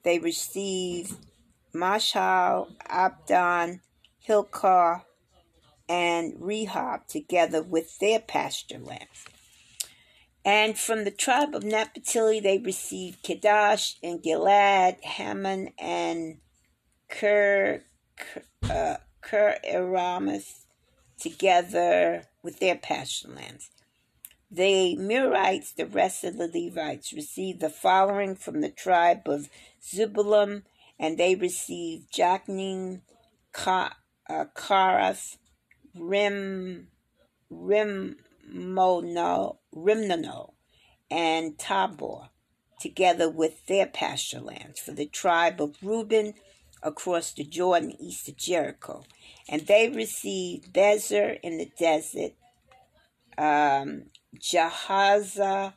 they 0.03 0.19
received 0.19 1.13
Mashal, 1.73 2.73
Abdon, 2.85 3.79
Hilkar, 4.27 5.03
and 5.87 6.33
Rehob 6.33 7.07
together 7.07 7.63
with 7.63 7.97
their 7.99 8.19
pasture 8.19 8.79
lands. 8.79 9.23
And 10.43 10.77
from 10.77 11.05
the 11.05 11.11
tribe 11.11 11.55
of 11.55 11.63
Naphtali, 11.63 12.41
they 12.41 12.57
received 12.57 13.23
Kedash 13.23 13.95
and 14.03 14.21
Gilad, 14.21 15.01
Hammon, 15.01 15.69
and 15.79 16.39
Ker 17.07 17.85
uh, 18.69 18.97
Ker 19.21 19.55
together 21.19 22.23
with 22.41 22.59
their 22.59 22.75
pasture 22.75 23.29
lands. 23.29 23.69
The 24.49 24.97
Mirites, 24.97 25.73
the 25.73 25.85
rest 25.85 26.25
of 26.25 26.37
the 26.37 26.51
Levites, 26.53 27.13
received 27.13 27.61
the 27.61 27.69
following 27.69 28.35
from 28.35 28.59
the 28.59 28.69
tribe 28.69 29.27
of 29.27 29.49
Zebulun, 29.81 30.63
and 30.99 31.17
they 31.17 31.35
received 31.35 32.11
Jachin, 32.11 33.01
Ka, 33.53 33.95
uh, 34.29 34.45
Karath, 34.53 35.37
Rim, 35.95 36.87
Rimmono, 37.49 38.15
Rimnono, 39.73 40.53
and 41.09 41.57
Tabor, 41.57 42.29
together 42.79 43.29
with 43.29 43.65
their 43.67 43.85
pasture 43.85 44.41
lands. 44.41 44.81
For 44.81 44.91
the 44.91 45.05
tribe 45.05 45.61
of 45.61 45.77
Reuben, 45.81 46.33
across 46.83 47.33
the 47.33 47.43
Jordan 47.43 47.93
east 47.99 48.27
of 48.29 48.37
Jericho. 48.37 49.03
And 49.47 49.65
they 49.67 49.89
received 49.89 50.73
Bezer 50.73 51.39
in 51.41 51.57
the 51.57 51.71
desert, 51.77 52.33
um, 53.37 54.03
Jahaza, 54.37 55.73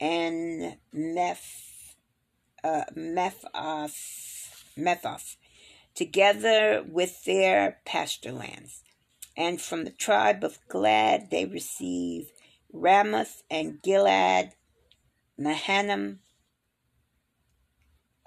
and 0.00 0.76
Meph, 0.94 1.44
uh, 2.62 2.84
Mephoth, 4.76 5.36
together 5.94 6.84
with 6.86 7.24
their 7.24 7.78
pasture 7.84 8.32
lands. 8.32 8.82
And 9.36 9.60
from 9.60 9.84
the 9.84 9.90
tribe 9.90 10.44
of 10.44 10.58
Gad 10.68 11.30
they 11.30 11.44
received 11.44 12.30
Ramoth 12.72 13.42
and 13.50 13.82
Gilead, 13.82 14.52
Mahanaim, 15.38 16.20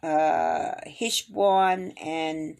uh, 0.03 0.75
Heshbon 0.85 1.93
and 1.97 2.57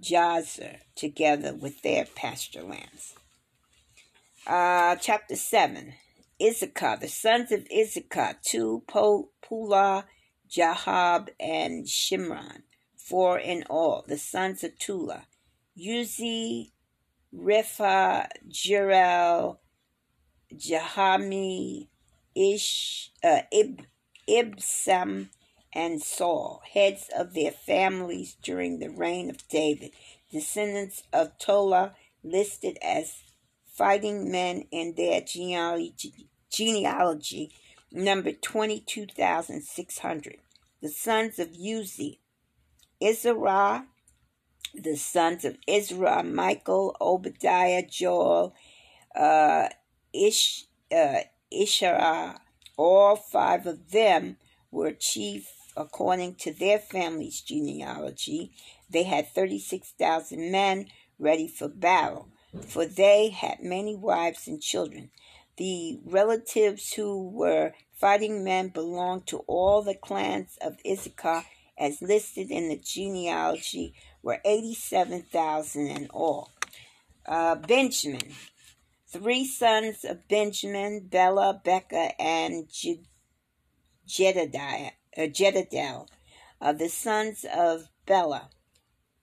Jazer 0.00 0.78
together 0.94 1.54
with 1.54 1.82
their 1.82 2.04
pasture 2.04 2.62
lands. 2.62 3.14
Uh, 4.46 4.96
chapter 4.96 5.36
7 5.36 5.94
Issachar, 6.42 6.96
the 7.00 7.08
sons 7.08 7.52
of 7.52 7.66
Issachar, 7.72 8.36
two, 8.42 8.82
Pula, 8.88 10.04
Jahab, 10.50 11.28
and 11.38 11.86
Shimron, 11.86 12.62
four 12.96 13.38
in 13.38 13.64
all. 13.70 14.04
The 14.08 14.18
sons 14.18 14.64
of 14.64 14.76
Tula, 14.78 15.26
Uzi, 15.78 16.72
Repha, 17.32 18.26
Jerel, 18.48 19.58
Jahami, 20.52 21.86
Ish, 22.34 23.12
uh, 23.22 23.42
Ib, 23.52 23.82
Ibsam, 24.28 25.28
and 25.72 26.02
Saul, 26.02 26.62
heads 26.72 27.08
of 27.16 27.34
their 27.34 27.50
families 27.50 28.36
during 28.42 28.78
the 28.78 28.90
reign 28.90 29.30
of 29.30 29.46
David, 29.48 29.92
descendants 30.30 31.02
of 31.12 31.38
Tola, 31.38 31.94
listed 32.22 32.78
as 32.82 33.22
fighting 33.66 34.30
men 34.30 34.64
in 34.70 34.94
their 34.96 35.20
genealogy, 35.20 36.28
genealogy 36.50 37.52
number 37.90 38.32
22,600. 38.32 40.36
The 40.80 40.88
sons 40.88 41.38
of 41.38 41.52
Uzi, 41.52 42.18
Israel, 43.00 43.84
the 44.74 44.96
sons 44.96 45.44
of 45.44 45.58
Israel, 45.66 46.22
Michael, 46.22 46.96
Obadiah, 47.00 47.84
Joel, 47.86 48.54
uh, 49.14 49.68
Ish, 50.12 50.66
uh, 50.90 51.20
Ishara, 51.52 52.38
all 52.76 53.16
five 53.16 53.66
of 53.66 53.90
them 53.90 54.36
were 54.70 54.92
chief 54.92 55.48
according 55.76 56.34
to 56.36 56.52
their 56.52 56.78
family's 56.78 57.40
genealogy, 57.40 58.52
they 58.90 59.04
had 59.04 59.28
36,000 59.28 60.50
men 60.50 60.86
ready 61.18 61.48
for 61.48 61.68
battle, 61.68 62.28
for 62.66 62.84
they 62.86 63.30
had 63.30 63.62
many 63.62 63.96
wives 63.96 64.46
and 64.46 64.60
children. 64.60 65.10
The 65.56 66.00
relatives 66.04 66.92
who 66.94 67.28
were 67.28 67.72
fighting 67.92 68.42
men 68.42 68.68
belonged 68.68 69.26
to 69.28 69.38
all 69.46 69.82
the 69.82 69.94
clans 69.94 70.58
of 70.60 70.78
Issachar 70.86 71.44
as 71.78 72.02
listed 72.02 72.50
in 72.50 72.68
the 72.68 72.76
genealogy 72.76 73.94
were 74.22 74.40
87,000 74.44 75.86
in 75.86 76.08
all. 76.10 76.50
Uh, 77.26 77.54
Benjamin, 77.54 78.34
three 79.08 79.44
sons 79.44 80.04
of 80.04 80.26
Benjamin, 80.28 81.06
Bela, 81.10 81.60
Becca, 81.64 82.20
and 82.20 82.68
Jedediah 84.06 84.92
uh, 85.16 85.22
Jedidel, 85.22 86.06
uh, 86.60 86.72
the 86.72 86.88
sons 86.88 87.44
of 87.54 87.88
Bela, 88.06 88.50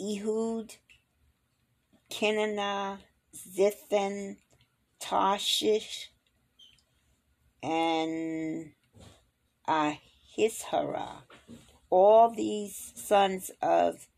Ehud, 0.00 0.74
Kenana, 2.10 2.98
Zithan, 3.34 4.36
Tarshish, 5.00 6.08
and 7.62 8.72
Ahishara. 9.68 11.22
All 11.90 12.30
these 12.30 12.92
sons 12.96 13.50
of 13.60 14.08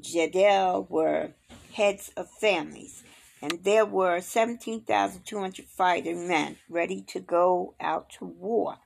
Jedel 0.00 0.86
were 0.88 1.34
heads 1.74 2.12
of 2.16 2.30
families, 2.30 3.02
and 3.42 3.64
there 3.64 3.84
were 3.84 4.20
17,200 4.20 5.66
fighting 5.66 6.28
men 6.28 6.56
ready 6.68 7.02
to 7.02 7.20
go 7.20 7.74
out 7.80 8.10
to 8.18 8.24
war. 8.24 8.76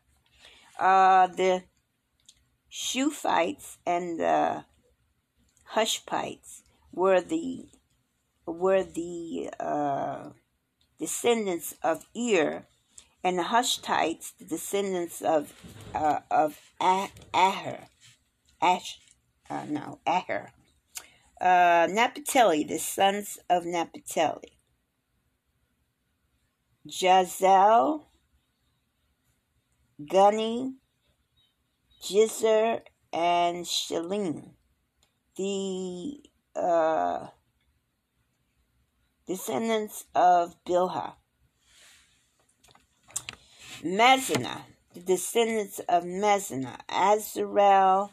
Uh, 0.79 1.27
the 1.27 1.65
Shuphites 2.71 3.77
and 3.87 4.19
the 4.21 4.65
Hushpites 5.75 6.63
were 6.93 7.21
the 7.21 7.67
were 8.47 8.83
the 8.83 9.51
uh, 9.61 10.31
descendants 10.99 11.75
of 11.83 12.07
Ir, 12.15 12.67
and 13.23 13.39
the 13.39 13.45
Hushtites, 13.45 14.33
the 14.39 14.45
descendants 14.45 15.21
of 15.21 15.53
uh, 15.95 16.21
of 16.31 16.59
Aher, 16.81 17.89
Ash, 18.63 18.99
uh, 19.51 19.65
no 19.69 19.99
Aher, 20.07 20.53
uh, 21.41 21.89
Naphtali, 21.91 22.65
the 22.65 22.79
sons 22.79 23.39
of 23.49 23.65
Naphtali, 23.65 24.59
Jazel, 26.87 28.03
Guni, 30.01 30.75
Jizer, 32.03 32.81
and 33.13 33.65
Shalim. 33.65 34.51
The 35.37 36.21
uh, 36.57 37.27
descendants 39.27 40.05
of 40.15 40.55
Bilhah. 40.65 41.15
Mezanah, 43.83 44.63
the 44.95 45.01
descendants 45.01 45.81
of 45.89 46.05
Mezanah. 46.05 46.79
Azarel, 46.89 48.11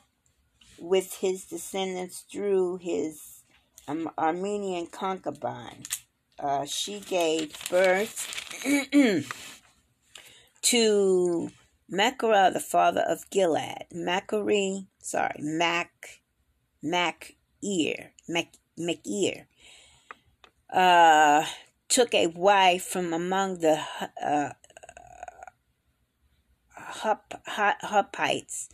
with 0.79 1.15
his 1.15 1.45
descendants 1.45 2.25
through 2.31 2.77
his 2.77 3.43
um, 3.87 4.09
Armenian 4.17 4.87
concubine. 4.87 5.83
Uh, 6.39 6.65
she 6.65 6.99
gave 6.99 7.53
birth 7.69 8.27
to 10.61 11.49
Machirah, 11.91 12.53
the 12.53 12.59
father 12.59 13.01
of 13.07 13.29
Gilad. 13.29 13.85
Machari, 13.93 14.87
sorry, 14.99 15.39
Mac, 15.39 16.21
Mac 16.81 17.35
Ear, 17.63 18.11
Mac, 18.27 18.53
Machir, 18.77 19.47
uh, 20.73 21.45
took 21.87 22.13
a 22.13 22.27
wife 22.27 22.83
from 22.83 23.13
among 23.13 23.59
the 23.59 23.79
uh, 24.21 24.49
Hup, 26.73 27.33
Huppites 27.47 28.69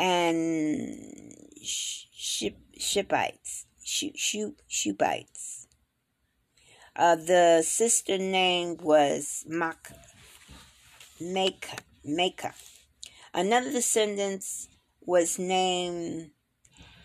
and 0.00 1.36
Ship, 1.62 2.56
Shipites, 2.78 3.66
Shupites. 3.84 5.66
Uh, 6.96 7.16
the 7.16 7.62
sister 7.62 8.16
name 8.16 8.78
was 8.78 9.44
Mak, 9.46 9.92
Make, 11.20 11.68
Maker. 12.02 12.54
Another 13.34 13.70
descendant 13.70 14.42
was 15.02 15.38
named 15.38 16.30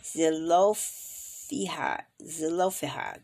Zelophehad, 0.01 2.05
Zelophehad, 2.25 3.23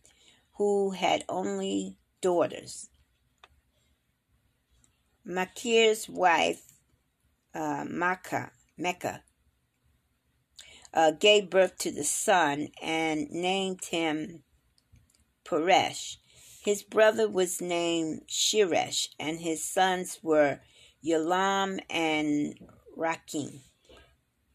who 0.57 0.91
had 0.91 1.23
only 1.29 1.97
daughters. 2.19 2.89
Makir's 5.23 6.09
wife, 6.09 6.61
uh, 7.55 7.85
Mecca, 7.87 8.51
Mecca 8.77 9.23
uh, 10.93 11.11
gave 11.11 11.49
birth 11.49 11.77
to 11.79 11.91
the 11.91 12.03
son 12.03 12.69
and 12.81 13.29
named 13.31 13.85
him 13.85 14.43
Peresh. 15.45 16.17
His 16.63 16.83
brother 16.83 17.27
was 17.27 17.61
named 17.61 18.23
Shiresh, 18.27 19.09
and 19.19 19.39
his 19.39 19.63
sons 19.63 20.19
were 20.21 20.59
Yalam 21.03 21.79
and 21.89 22.59
Rakim. 22.97 23.61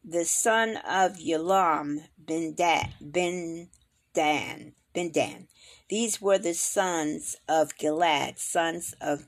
The 0.04 0.24
son 0.24 0.76
of 0.76 1.16
Yalam, 1.16 2.04
Ben, 2.16 2.54
da- 2.54 2.90
ben 3.00 3.70
Dan, 4.14 4.74
Ben 4.94 5.10
Dan. 5.10 5.48
These 5.88 6.22
were 6.22 6.38
the 6.38 6.54
sons 6.54 7.36
of 7.48 7.76
Gilad, 7.76 8.38
sons 8.38 8.94
of 9.00 9.26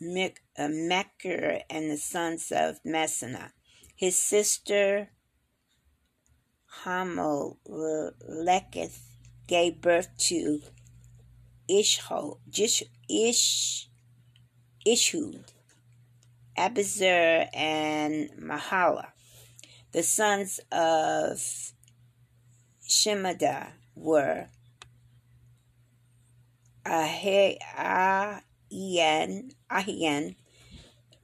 Mech- 0.00 0.42
uh, 0.58 0.68
Mechir, 0.68 1.62
and 1.70 1.90
the 1.90 1.96
sons 1.96 2.50
of 2.50 2.82
Messana. 2.82 3.52
His 3.94 4.16
sister 4.16 5.10
Hameleketh 6.84 7.58
gave 9.46 9.80
birth 9.80 10.08
to 10.16 10.62
Ishho, 11.68 12.38
Ish, 12.56 12.84
Ish, 13.08 13.88
Ishud, 14.86 15.44
Abizur, 16.56 17.48
and 17.54 18.30
Mahala. 18.40 19.12
The 19.92 20.02
sons 20.02 20.60
of 20.70 21.40
Shemada 22.88 23.72
were 23.94 24.48
Ahian, 26.84 28.40
Ahian, 29.70 30.36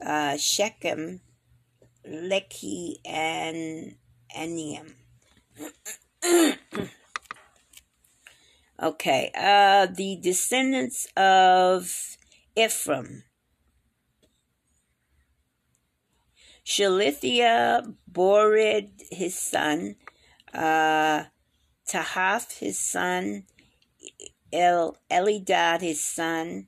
uh, 0.05 0.37
Shechem, 0.37 1.21
Lehi, 2.05 2.97
and 3.05 3.95
Aniam. 4.35 4.93
Okay, 8.81 9.31
uh, 9.35 9.87
the 9.87 10.19
descendants 10.21 11.07
of 11.15 12.17
Ephraim. 12.55 13.23
Shalithia 16.65 17.95
Borid, 18.11 18.89
his 19.09 19.39
son, 19.39 19.95
uh, 20.53 21.23
Tahaf, 21.87 22.59
his 22.59 22.77
son, 22.77 23.45
El 24.51 24.97
Elidad, 25.09 25.79
his 25.79 26.03
son, 26.03 26.67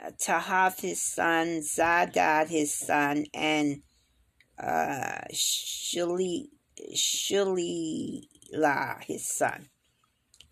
uh, 0.00 0.10
Tahaf, 0.12 0.80
his 0.80 1.02
son, 1.02 1.62
Zadad, 1.62 2.48
his 2.48 2.72
son, 2.72 3.26
and 3.34 3.82
uh, 4.56 5.22
Shalila, 6.94 9.02
his 9.04 9.26
son. 9.26 9.68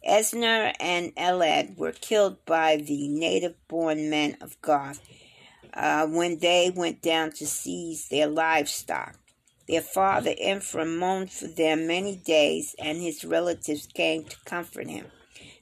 Esner 0.09 0.73
and 0.81 1.15
Elad 1.15 1.77
were 1.77 1.93
killed 1.93 2.45
by 2.47 2.77
the 2.77 3.09
native 3.09 3.55
born 3.69 4.09
men 4.09 4.37
of 4.41 4.61
Goth 4.63 5.01
uh, 5.75 6.07
when 6.07 6.39
they 6.39 6.73
went 6.75 7.03
down 7.03 7.33
to 7.33 7.47
seize 7.47 8.09
their 8.09 8.27
livestock. 8.27 9.19
Their 9.69 9.83
father 9.83 10.35
Ephraim 10.39 10.97
mourned 10.97 11.31
for 11.31 11.47
them 11.47 11.87
many 11.87 12.17
days, 12.17 12.75
and 12.79 13.01
his 13.01 13.25
relatives 13.25 13.87
came 13.87 14.25
to 14.25 14.37
comfort 14.45 14.89
him. 14.89 15.07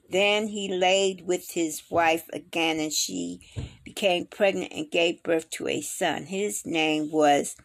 Then 0.09 0.47
he 0.47 0.67
laid 0.67 1.27
with 1.27 1.51
his 1.51 1.83
wife 1.91 2.27
again, 2.33 2.79
and 2.79 2.91
she 2.91 3.41
became 3.83 4.25
pregnant 4.25 4.71
and 4.73 4.89
gave 4.89 5.21
birth 5.21 5.49
to 5.51 5.67
a 5.67 5.81
son. 5.81 6.25
His 6.25 6.65
name 6.65 7.11
was 7.11 7.55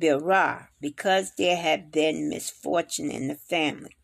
Birah, 0.00 0.68
because 0.80 1.32
there 1.36 1.56
had 1.56 1.90
been 1.90 2.28
misfortune 2.28 3.10
in 3.10 3.28
the 3.28 3.34
family. 3.34 3.96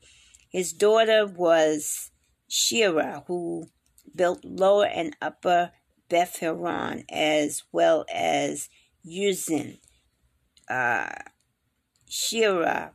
His 0.49 0.72
daughter 0.72 1.26
was 1.26 2.11
Shira, 2.49 3.24
who 3.26 3.68
built 4.14 4.45
lower 4.45 4.86
and 4.86 5.16
upper 5.20 5.72
Beth 6.09 6.38
Horon, 6.40 7.05
as 7.11 7.62
well 7.72 8.05
as 8.12 8.68
Uzin, 9.07 9.78
uh, 10.68 11.11
Shira, 12.09 12.93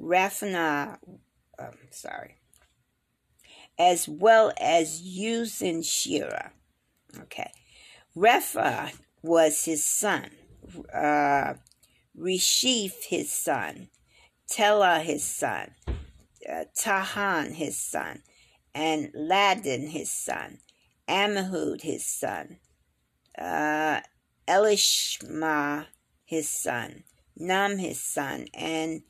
Raphana, 0.00 0.98
um, 1.58 1.74
sorry, 1.90 2.36
as 3.78 4.08
well 4.08 4.52
as 4.60 5.02
Uzin 5.02 5.84
Shira. 5.84 6.52
Okay. 7.22 7.50
Repha 8.16 8.92
was 9.22 9.64
his 9.64 9.84
son. 9.84 10.30
Uh, 10.92 11.54
Reshef 12.18 13.04
his 13.04 13.32
son, 13.32 13.88
Tela 14.48 15.00
his 15.00 15.22
son, 15.22 15.70
uh, 16.48 16.64
Tahan 16.76 17.52
his 17.52 17.78
son, 17.78 18.22
and 18.74 19.12
Ladan 19.14 19.88
his 19.88 20.10
son, 20.10 20.58
Amihud 21.08 21.82
his 21.82 22.04
son, 22.04 22.58
uh, 23.38 24.00
Elishma 24.48 25.86
his 26.24 26.48
son, 26.48 27.04
Nam 27.36 27.78
his 27.78 28.00
son, 28.00 28.46
and 28.52 29.02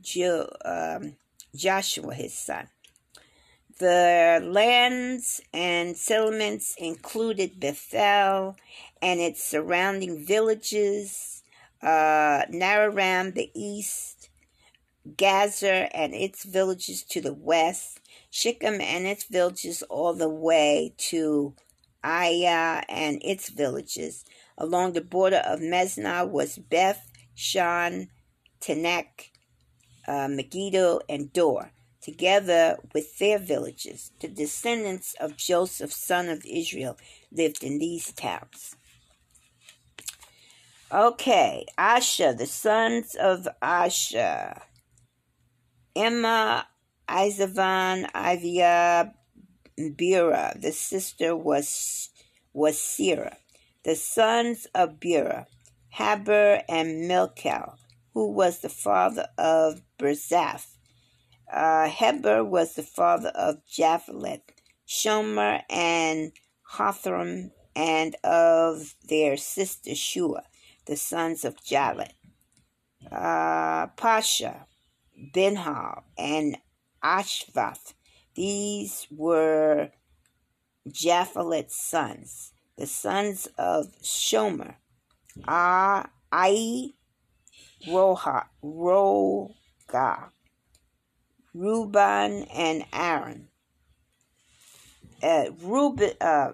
jo- 0.00 0.54
um, 0.64 1.16
Joshua 1.54 2.14
his 2.14 2.34
son. 2.34 2.68
The 3.78 4.40
lands 4.44 5.40
and 5.54 5.96
settlements 5.96 6.74
included 6.76 7.58
Bethel 7.58 8.56
and 9.00 9.20
its 9.20 9.42
surrounding 9.42 10.24
villages, 10.24 11.39
uh, 11.82 12.42
Nararam 12.52 13.34
the 13.34 13.50
east, 13.54 14.28
Gazer 15.16 15.88
and 15.94 16.14
its 16.14 16.44
villages 16.44 17.02
to 17.04 17.20
the 17.20 17.32
west, 17.32 18.00
Shechem 18.30 18.80
and 18.80 19.06
its 19.06 19.24
villages 19.24 19.82
all 19.84 20.14
the 20.14 20.28
way 20.28 20.94
to 20.98 21.54
Aya 22.04 22.82
and 22.88 23.20
its 23.22 23.48
villages. 23.48 24.24
Along 24.58 24.92
the 24.92 25.00
border 25.00 25.42
of 25.44 25.60
Mesna 25.60 26.26
was 26.26 26.58
Beth, 26.58 27.10
Shan, 27.34 28.08
uh, 28.68 30.28
Megiddo, 30.28 31.00
and 31.08 31.32
Dor. 31.32 31.72
together 32.02 32.78
with 32.94 33.18
their 33.18 33.38
villages. 33.38 34.10
The 34.20 34.28
descendants 34.28 35.14
of 35.20 35.36
Joseph, 35.36 35.92
son 35.92 36.28
of 36.28 36.44
Israel, 36.46 36.96
lived 37.30 37.62
in 37.62 37.78
these 37.78 38.12
towns. 38.12 38.76
Okay, 40.92 41.66
Asha, 41.78 42.36
the 42.36 42.46
sons 42.46 43.14
of 43.14 43.46
Asha. 43.62 44.60
Emma, 45.94 46.66
Izavan, 47.08 48.10
Ivia, 48.10 49.12
Bera. 49.96 50.52
The 50.60 50.72
sister 50.72 51.36
was 51.36 52.10
was 52.52 52.80
Sira. 52.80 53.36
The 53.84 53.94
sons 53.94 54.66
of 54.74 54.98
Bera, 54.98 55.46
Haber 55.90 56.64
and 56.68 57.08
Milkel, 57.08 57.76
who 58.12 58.32
was 58.32 58.58
the 58.58 58.68
father 58.68 59.28
of 59.38 59.82
Berzaph. 59.96 60.66
Uh, 61.52 61.88
Heber 61.88 62.42
was 62.42 62.74
the 62.74 62.82
father 62.82 63.28
of 63.28 63.64
Japhelet, 63.64 64.42
Shomer 64.88 65.62
and 65.70 66.32
Hothram, 66.72 67.52
and 67.76 68.16
of 68.24 68.96
their 69.08 69.36
sister 69.36 69.94
Shua 69.94 70.42
the 70.90 70.96
sons 70.96 71.44
of 71.44 71.54
Jalet, 71.58 72.10
uh, 73.12 73.86
Pasha, 73.96 74.66
Benhal, 75.32 76.02
and 76.18 76.56
Ashvath. 77.00 77.94
These 78.34 79.06
were 79.08 79.92
Japhelet's 80.88 81.76
sons. 81.76 82.52
The 82.76 82.86
sons 82.88 83.46
of 83.56 83.86
Shomer, 84.02 84.74
Ah, 85.46 86.10
Ai, 86.32 86.88
Roha, 87.86 88.46
Roga, 88.60 90.30
Reuben, 91.54 92.42
and 92.52 92.84
Aaron. 92.92 93.46
Uh, 95.22 95.50
Reuben, 95.62 96.14
uh, 96.20 96.50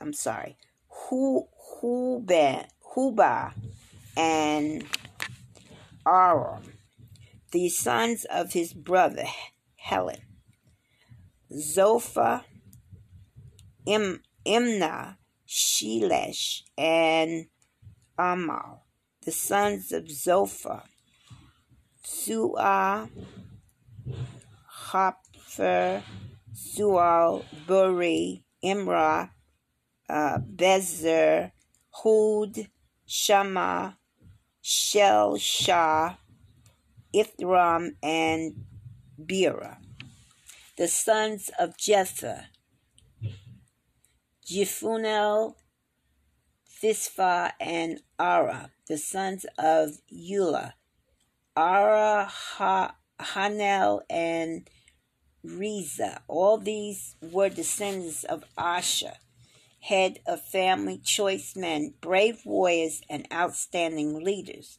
I'm 0.00 0.14
sorry, 0.14 0.56
Hu, 0.88 1.46
Huben, 1.82 2.66
Huba 2.96 3.52
and 4.16 4.82
Aram, 6.06 6.72
the 7.52 7.68
sons 7.68 8.24
of 8.24 8.54
his 8.54 8.72
brother 8.72 9.26
Helen, 9.76 10.22
Zophah, 11.52 12.44
Im, 13.84 14.22
Imnah, 14.46 15.16
Shelesh, 15.46 16.62
and 16.78 17.48
Amal, 18.18 18.86
the 19.24 19.32
sons 19.32 19.92
of 19.92 20.10
Zophah, 20.10 20.84
Suah, 22.02 23.08
Hopher, 24.90 26.02
Sual, 26.54 27.44
Buri, 27.66 28.42
Imrah, 28.64 29.30
uh, 30.08 30.38
Bezer, 30.38 31.52
Hud, 31.90 32.68
Shama, 33.06 33.98
Shel 34.60 35.36
Shah, 35.36 36.16
Ithram, 37.14 37.94
and 38.02 38.64
Bera. 39.24 39.78
The 40.76 40.88
sons 40.88 41.50
of 41.58 41.76
Jether, 41.76 42.46
Jephunnel, 44.44 45.54
Thisphah, 46.68 47.52
and 47.60 48.00
Ara. 48.18 48.72
The 48.88 48.98
sons 48.98 49.46
of 49.56 49.98
Eula, 50.12 50.72
Ara, 51.56 52.24
ha, 52.24 52.96
Hanel, 53.20 54.02
and 54.10 54.68
Reza. 55.44 56.22
All 56.26 56.58
these 56.58 57.14
were 57.22 57.48
descendants 57.48 58.24
of 58.24 58.44
Asher 58.58 59.14
head 59.86 60.18
of 60.26 60.42
family, 60.42 60.98
choice 60.98 61.54
men, 61.54 61.94
brave 62.00 62.44
warriors, 62.44 63.00
and 63.08 63.26
outstanding 63.32 64.24
leaders. 64.24 64.78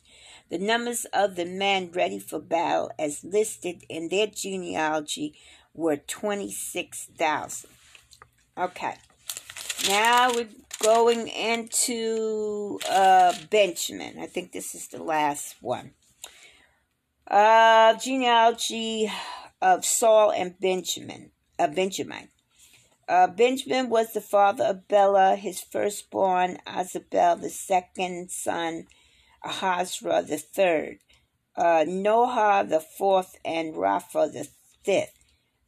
The 0.50 0.58
numbers 0.58 1.06
of 1.14 1.36
the 1.36 1.46
men 1.46 1.92
ready 1.94 2.20
for 2.20 2.40
battle, 2.40 2.92
as 3.00 3.24
listed 3.24 3.84
in 3.90 4.10
their 4.10 4.28
genealogy, 4.28 5.36
were 5.74 5.98
26,000. 5.98 7.70
Okay, 8.58 8.96
now 9.88 10.32
we're 10.34 10.50
going 10.84 11.28
into 11.28 12.80
uh, 12.90 13.34
Benjamin. 13.50 14.20
I 14.20 14.26
think 14.26 14.52
this 14.52 14.76
is 14.76 14.88
the 14.90 15.02
last 15.02 15.56
one. 15.62 15.92
Uh, 17.30 17.94
genealogy 17.96 19.12
of 19.62 19.86
Saul 19.86 20.32
and 20.32 20.60
Benjamin. 20.60 21.32
Uh, 21.58 21.68
Benjamin. 21.68 22.30
Uh, 23.08 23.28
Benjamin 23.28 23.90
was 23.90 24.12
the 24.12 24.22
father 24.22 24.66
of 24.66 24.88
Bela, 24.90 25.38
his 25.38 25.62
firstborn, 25.62 26.58
Azabel, 26.68 27.40
the 27.40 27.50
second 27.50 28.30
son, 28.32 28.88
Ahazra 29.46 30.28
the 30.28 30.38
third, 30.38 30.98
uh, 31.56 31.86
Noha 31.88 32.68
the 32.68 32.82
fourth, 32.82 33.38
and 33.46 33.76
Rapha 33.76 34.32
the 34.34 34.50
fifth. 34.84 35.14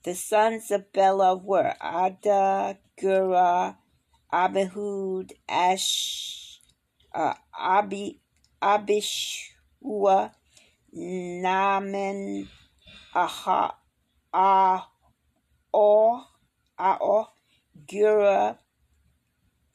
The 0.03 0.15
sons 0.15 0.69
of 0.69 0.91
Bela 0.91 1.37
were 1.37 1.75
Ada, 1.81 2.77
Gura, 3.01 3.77
Abihud, 4.33 5.31
Ash, 5.47 6.59
uh, 7.13 7.35
Abi, 7.57 8.19
Abishua, 8.61 10.31
Naaman, 10.91 12.49
Aha, 13.15 13.75
Ah, 14.33 14.89
Or, 15.71 16.25
Ao, 16.79 17.27
Gura, 17.85 18.57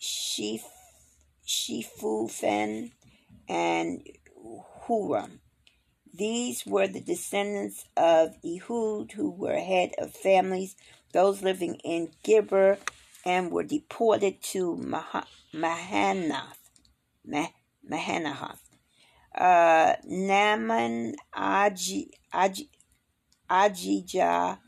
Shif, 0.00 0.62
Shifufen, 1.46 2.92
and 3.48 4.07
Huram. 4.86 5.38
These 6.16 6.64
were 6.64 6.86
the 6.86 7.00
descendants 7.00 7.84
of 7.96 8.36
Ehud, 8.44 9.12
who 9.12 9.30
were 9.30 9.59
head 9.59 9.92
of 9.98 10.12
families, 10.12 10.76
those 11.12 11.42
living 11.42 11.74
in 11.84 12.11
Gibber, 12.22 12.78
and 13.24 13.50
were 13.50 13.64
deported 13.64 14.42
to 14.42 14.76
Mahanath. 15.52 16.59
Mahanath. 17.26 18.59
Uh, 19.34 19.94
Aji, 21.36 22.11
Aji, 22.32 22.68
Ajijah, 23.50 24.59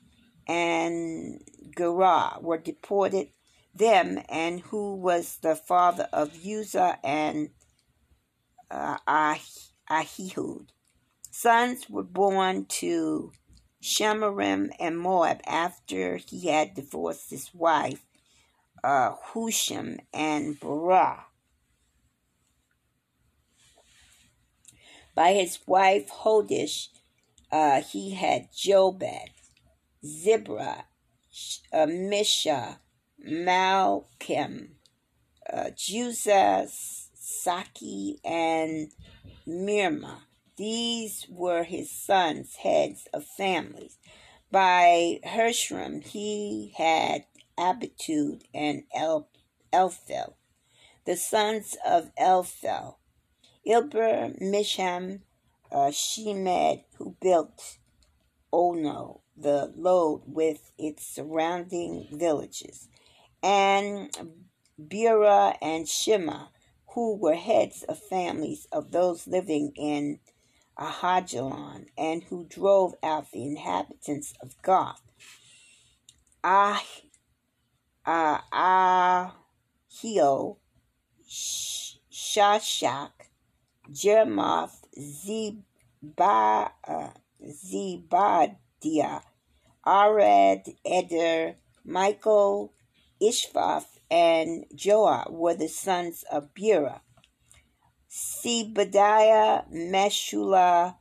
and 0.49 1.41
Gerah 1.77 2.41
were 2.41 2.59
deported 2.59 3.29
them 3.75 4.19
and 4.29 4.61
who 4.61 4.95
was 4.95 5.39
the 5.43 5.55
father 5.55 6.09
of 6.13 6.45
Uzzah 6.45 6.99
and 7.05 7.51
uh, 8.71 8.97
Ahihud. 9.89 10.67
Sons 11.31 11.89
were 11.91 12.03
born 12.03 12.65
to 12.65 13.31
Shemarim 13.83 14.71
and 14.81 14.99
Moab 14.99 15.41
after 15.47 16.17
he 16.17 16.49
had 16.49 16.75
divorced 16.75 17.31
his 17.31 17.55
wife, 17.55 18.05
uh, 18.83 19.13
Husham 19.33 19.99
and 20.13 20.59
Barah. 20.59 21.25
By 25.15 25.35
his 25.35 25.59
wife 25.67 26.11
Hodish, 26.11 26.89
uh, 27.53 27.83
he 27.83 28.15
had 28.15 28.49
Jobed, 28.53 29.31
Zibra, 30.05 30.85
Misha, 31.87 32.81
Malcolm, 33.19 34.77
uh, 35.53 35.71
Saki, 37.15 38.19
and 38.25 38.93
Mirma. 39.47 40.23
These 40.57 41.27
were 41.29 41.65
his 41.65 41.91
sons, 41.91 42.57
heads 42.57 43.07
of 43.13 43.25
families. 43.25 43.99
By 44.51 45.21
Hershram, 45.25 46.03
he 46.03 46.73
had 46.77 47.27
Abitude 47.59 48.45
and 48.55 48.85
El- 48.95 49.29
Elphel. 49.73 50.35
The 51.05 51.17
sons 51.17 51.77
of 51.87 52.11
Elphel, 52.17 52.97
Ilber, 53.67 54.41
Misham, 54.41 55.23
uh, 55.71 55.91
Shemed, 55.91 56.85
who 56.95 57.17
built 57.21 57.79
Ono, 58.53 59.21
the 59.37 59.73
load 59.77 60.23
with 60.27 60.71
its 60.79 61.07
surrounding 61.07 62.09
villages, 62.13 62.89
and 63.43 64.11
Bera 64.79 65.57
and 65.61 65.89
Shema, 65.89 66.47
who 66.95 67.17
were 67.17 67.35
heads 67.35 67.83
of 67.85 67.99
families 67.99 68.67
of 68.73 68.93
those 68.93 69.27
living 69.27 69.73
in 69.77 70.21
Ahajalon, 70.79 71.87
and 71.97 72.25
who 72.25 72.45
drove 72.45 72.95
out 73.03 73.31
the 73.31 73.45
inhabitants 73.45 74.35
of 74.43 74.61
Goth. 74.63 75.03
Ah, 76.43 76.83
uh, 78.07 78.39
Ahio, 78.53 80.57
Shashak, 81.29 83.11
Jeremoth, 83.91 84.83
Zeba, 84.99 86.71
uh, 86.87 87.11
Dia, 88.87 89.21
Arad, 89.85 90.63
Eder, 90.85 91.57
Michael, 91.85 92.73
Ishphah, 93.21 93.83
and 94.09 94.65
Joah 94.73 95.29
were 95.29 95.55
the 95.55 95.67
sons 95.67 96.25
of 96.31 96.55
Bera. 96.55 97.01
Sebadiah, 98.09 99.65
Meshula, 99.73 100.95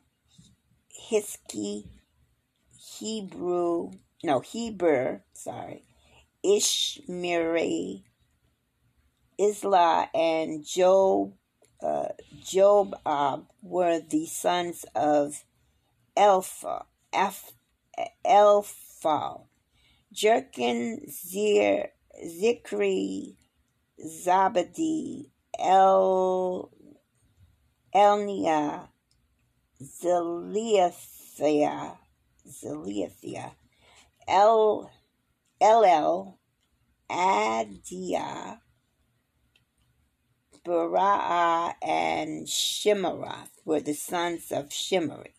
Hiski, 1.11 1.85
Hebrew, 2.97 3.91
no, 4.23 4.39
Heber, 4.39 5.23
sorry, 5.33 5.83
Ishmeri, 6.43 8.01
Isla, 9.37 10.09
and 10.15 10.65
Job, 10.65 11.35
uh, 11.83 13.37
were 13.61 13.99
the 13.99 14.25
sons 14.25 14.85
of 14.95 15.43
Elpha, 16.17 16.85
F, 17.13 17.51
Elphal, 18.25 19.47
Jerkin, 20.13 21.09
Zir, 21.09 21.89
Zikri, 22.25 23.35
Zabadi, 23.99 25.29
El, 25.59 26.71
Elnia, 27.93 28.87
Zeliathia, 29.81 31.97
Zeliathia, 32.47 33.51
El, 34.27 34.89
Elel, 35.61 36.37
Adia, 37.09 38.61
Bara'ah, 40.65 41.75
and 41.81 42.47
Shimarath 42.47 43.49
were 43.63 43.79
the 43.79 43.93
sons 43.93 44.51
of 44.51 44.69
Shimari. 44.69 45.33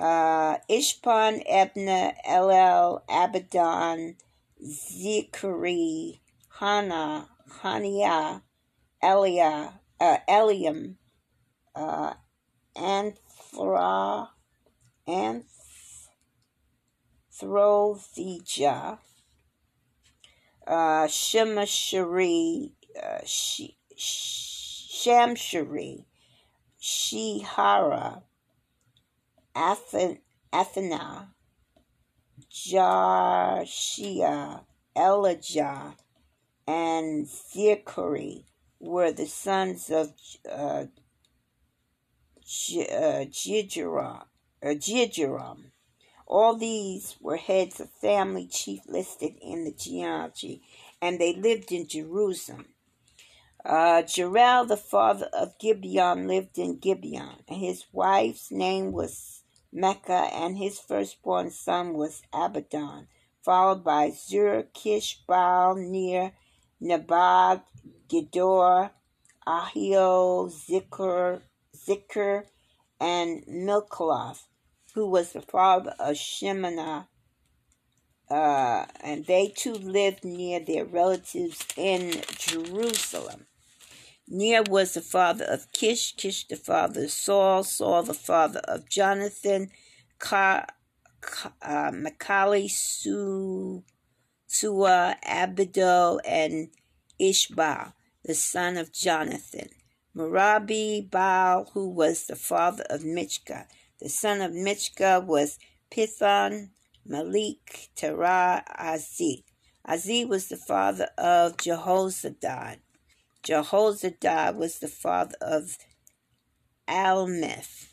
Uh, 0.00 0.56
Ishpan, 0.70 1.44
Ebna, 1.46 2.14
Elel, 2.26 3.02
Abaddon, 3.06 4.16
Zikri, 4.64 6.20
Hana, 6.48 7.28
Hania, 7.60 8.40
Elia, 9.02 9.78
uh, 10.00 10.16
Eliam, 10.26 10.94
uh, 11.74 12.14
Anthra, 12.74 14.28
Anthrothija, 15.06 15.44
uh, 20.66 21.06
Shemashari, 21.06 22.72
uh, 22.96 23.20
Shamshari, 24.96 26.06
Shihara, 26.80 28.22
Athena, 29.54 31.34
Jarshia, 32.50 34.34
Elijah, 34.96 35.94
and 36.66 37.26
Zikri 37.26 38.44
were 38.78 39.12
the 39.12 39.26
sons 39.26 39.90
of 39.90 40.12
uh, 40.50 40.86
Jijeram. 42.46 44.24
Uh, 44.62 44.74
All 46.26 46.54
these 46.56 47.16
were 47.20 47.36
heads 47.36 47.80
of 47.80 47.90
family 47.90 48.46
chief 48.46 48.80
listed 48.86 49.34
in 49.42 49.64
the 49.64 49.72
genealogy, 49.72 50.62
and 51.02 51.18
they 51.18 51.34
lived 51.34 51.72
in 51.72 51.86
Jerusalem. 51.88 52.66
Uh, 53.64 54.02
Jerel, 54.02 54.66
the 54.66 54.76
father 54.76 55.28
of 55.32 55.58
Gibeon, 55.58 56.26
lived 56.26 56.58
in 56.58 56.78
Gibeon, 56.78 57.44
and 57.46 57.58
his 57.60 57.84
wife's 57.92 58.50
name 58.50 58.92
was 58.92 59.39
Mecca, 59.72 60.28
and 60.32 60.58
his 60.58 60.78
firstborn 60.78 61.50
son 61.50 61.94
was 61.94 62.22
Abaddon, 62.32 63.08
followed 63.44 63.84
by 63.84 64.10
Zur, 64.10 64.64
Kish, 64.74 65.22
Baal, 65.26 65.76
Ner, 65.76 66.32
Nabag, 66.82 67.62
Gedor, 68.08 68.90
Ahio, 69.46 70.50
Zikr, 70.50 71.42
Zikr, 71.76 72.44
and 72.98 73.44
Milkaloth, 73.46 74.46
who 74.94 75.08
was 75.08 75.32
the 75.32 75.40
father 75.40 75.94
of 75.98 76.16
Shemana. 76.16 77.06
Uh, 78.28 78.86
and 79.00 79.26
they 79.26 79.48
too 79.48 79.74
lived 79.74 80.24
near 80.24 80.60
their 80.60 80.84
relatives 80.84 81.64
in 81.76 82.22
Jerusalem. 82.38 83.46
Ner 84.32 84.62
was 84.62 84.94
the 84.94 85.00
father 85.00 85.44
of 85.44 85.72
Kish, 85.72 86.14
Kish 86.14 86.46
the 86.46 86.54
father 86.54 87.04
of 87.04 87.10
Saul, 87.10 87.64
Saul 87.64 88.04
the 88.04 88.14
father 88.14 88.60
of 88.60 88.88
Jonathan, 88.88 89.70
Ka, 90.20 90.66
Ka, 91.20 91.52
uh, 91.60 91.90
Makali, 91.90 92.70
Su, 92.70 93.82
Sua, 94.46 95.16
Abido, 95.28 96.20
and 96.24 96.68
Ishbal, 97.20 97.92
the 98.24 98.34
son 98.34 98.76
of 98.76 98.92
Jonathan. 98.92 99.68
Merabi 100.16 101.10
Baal, 101.10 101.68
who 101.74 101.88
was 101.88 102.26
the 102.26 102.36
father 102.36 102.84
of 102.88 103.00
Michka. 103.00 103.66
The 104.00 104.08
son 104.08 104.42
of 104.42 104.52
Michka 104.52 105.24
was 105.24 105.58
Pithon, 105.90 106.70
Malik, 107.04 107.90
Terah, 107.96 108.62
Azi. 108.78 109.42
Azi 109.88 110.24
was 110.24 110.48
the 110.48 110.56
father 110.56 111.08
of 111.18 111.56
Jehozadak. 111.56 112.78
Jehozadak 113.42 114.56
was 114.56 114.78
the 114.78 114.88
father 114.88 115.36
of 115.40 115.78
Almeth. 116.88 117.88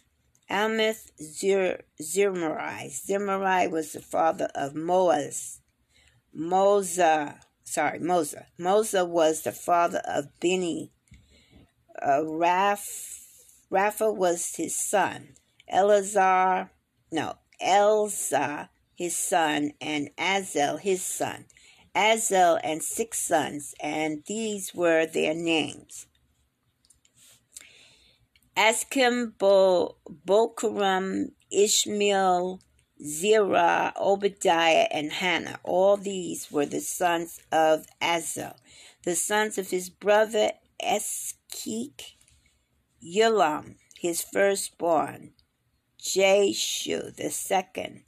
Almeth 0.50 1.12
Zir, 1.22 1.82
Zimri. 2.02 2.90
Zimri 2.90 3.68
was 3.68 3.94
the 3.94 4.02
father 4.02 4.50
of 4.56 4.74
Moaz. 4.74 5.60
Moza, 6.36 7.40
sorry, 7.64 8.00
Moza. 8.00 8.46
Moza 8.60 9.08
was 9.08 9.42
the 9.42 9.52
father 9.52 10.02
of 10.06 10.26
Beni. 10.40 10.92
Uh, 12.02 12.22
Raph, 12.24 12.86
Rapha 13.72 14.16
was 14.16 14.56
his 14.56 14.76
son. 14.76 15.36
Elazar, 15.74 16.70
no, 17.12 17.36
Elza, 17.62 18.70
his 18.96 19.16
son, 19.16 19.74
and 19.82 20.10
Azel, 20.18 20.78
his 20.78 21.04
son. 21.04 21.46
Azel 21.98 22.60
and 22.64 22.84
six 22.84 23.20
sons, 23.20 23.74
and 23.80 24.24
these 24.28 24.76
were 24.76 25.08
their 25.08 25.34
names. 25.34 26.06
Askim, 28.56 29.36
Bo, 29.40 29.98
Bokaram, 30.08 31.32
Ishmael, 31.52 32.62
Zerah, 33.04 33.94
Obadiah, 34.00 34.88
and 34.92 35.12
Hannah. 35.12 35.60
All 35.64 35.98
these 35.98 36.52
were 36.52 36.68
the 36.68 36.82
sons 36.82 37.40
of 37.52 37.88
Azel. 38.00 38.56
The 39.04 39.16
sons 39.16 39.58
of 39.58 39.72
his 39.72 39.90
brother 39.90 40.52
Eskik, 40.84 42.16
Ulam, 43.04 43.76
his 43.98 44.22
firstborn, 44.22 45.34
Jeshu, 46.00 47.16
the 47.16 47.32
second, 47.32 48.04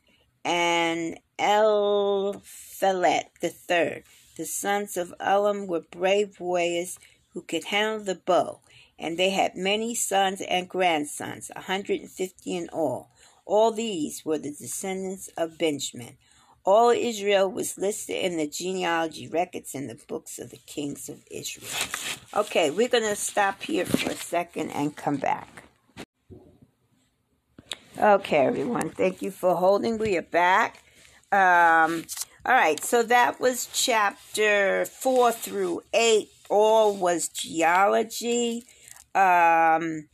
and 0.46 1.20
Elphalet 1.40 3.26
the 3.42 3.50
third. 3.50 4.04
The 4.38 4.46
sons 4.46 4.98
of 4.98 5.14
Elam 5.20 5.68
were 5.68 5.82
brave 5.82 6.40
warriors 6.40 7.00
who 7.34 7.42
could 7.42 7.66
handle 7.66 8.04
the 8.04 8.16
bow, 8.16 8.60
and 8.98 9.18
they 9.18 9.32
had 9.32 9.56
many 9.56 9.96
sons 9.96 10.42
and 10.42 10.70
grandsons, 10.70 11.52
a 11.56 11.62
hundred 11.62 12.02
and 12.02 12.12
fifty 12.12 12.56
in 12.56 12.70
all. 12.70 13.10
All 13.46 13.72
these 13.72 14.24
were 14.24 14.38
the 14.38 14.52
descendants 14.52 15.30
of 15.38 15.58
Benjamin. 15.58 16.18
All 16.66 16.90
Israel 16.90 17.50
was 17.50 17.78
listed 17.78 18.18
in 18.18 18.38
the 18.38 18.48
genealogy 18.48 19.28
records 19.28 19.74
in 19.74 19.88
the 19.88 20.00
books 20.08 20.38
of 20.38 20.52
the 20.52 20.58
kings 20.58 21.10
of 21.10 21.24
Israel. 21.32 21.72
Okay, 22.36 22.70
we're 22.70 22.90
going 22.90 23.04
to 23.04 23.16
stop 23.16 23.64
here 23.64 23.86
for 23.86 24.12
a 24.12 24.16
second 24.16 24.72
and 24.72 24.96
come 24.96 25.18
back. 25.18 25.64
Okay, 27.98 28.46
everyone. 28.46 28.90
Thank 28.92 29.22
you 29.22 29.32
for 29.32 29.56
holding. 29.56 29.98
We 29.98 30.16
are 30.18 30.22
back. 30.22 30.84
Um, 31.32 32.06
all 32.46 32.56
right, 32.56 32.84
so 32.84 33.04
that 33.04 33.40
was 33.40 33.68
chapter 33.72 34.86
four 34.86 35.32
through 35.32 35.82
eight. 35.94 36.30
All 36.50 36.96
was 36.96 37.30
geology. 37.30 38.66
Um, 39.14 40.10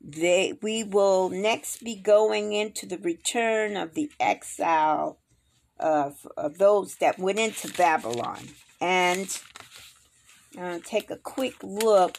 they 0.00 0.54
we 0.62 0.84
will 0.84 1.28
next 1.30 1.82
be 1.82 1.96
going 1.96 2.52
into 2.52 2.86
the 2.86 2.98
return 2.98 3.76
of 3.76 3.94
the 3.94 4.10
exile 4.20 5.18
of, 5.78 6.26
of 6.36 6.58
those 6.58 6.96
that 6.96 7.18
went 7.18 7.38
into 7.38 7.72
Babylon, 7.72 8.48
and 8.80 9.40
uh, 10.56 10.78
take 10.84 11.10
a 11.10 11.16
quick 11.16 11.56
look 11.62 12.18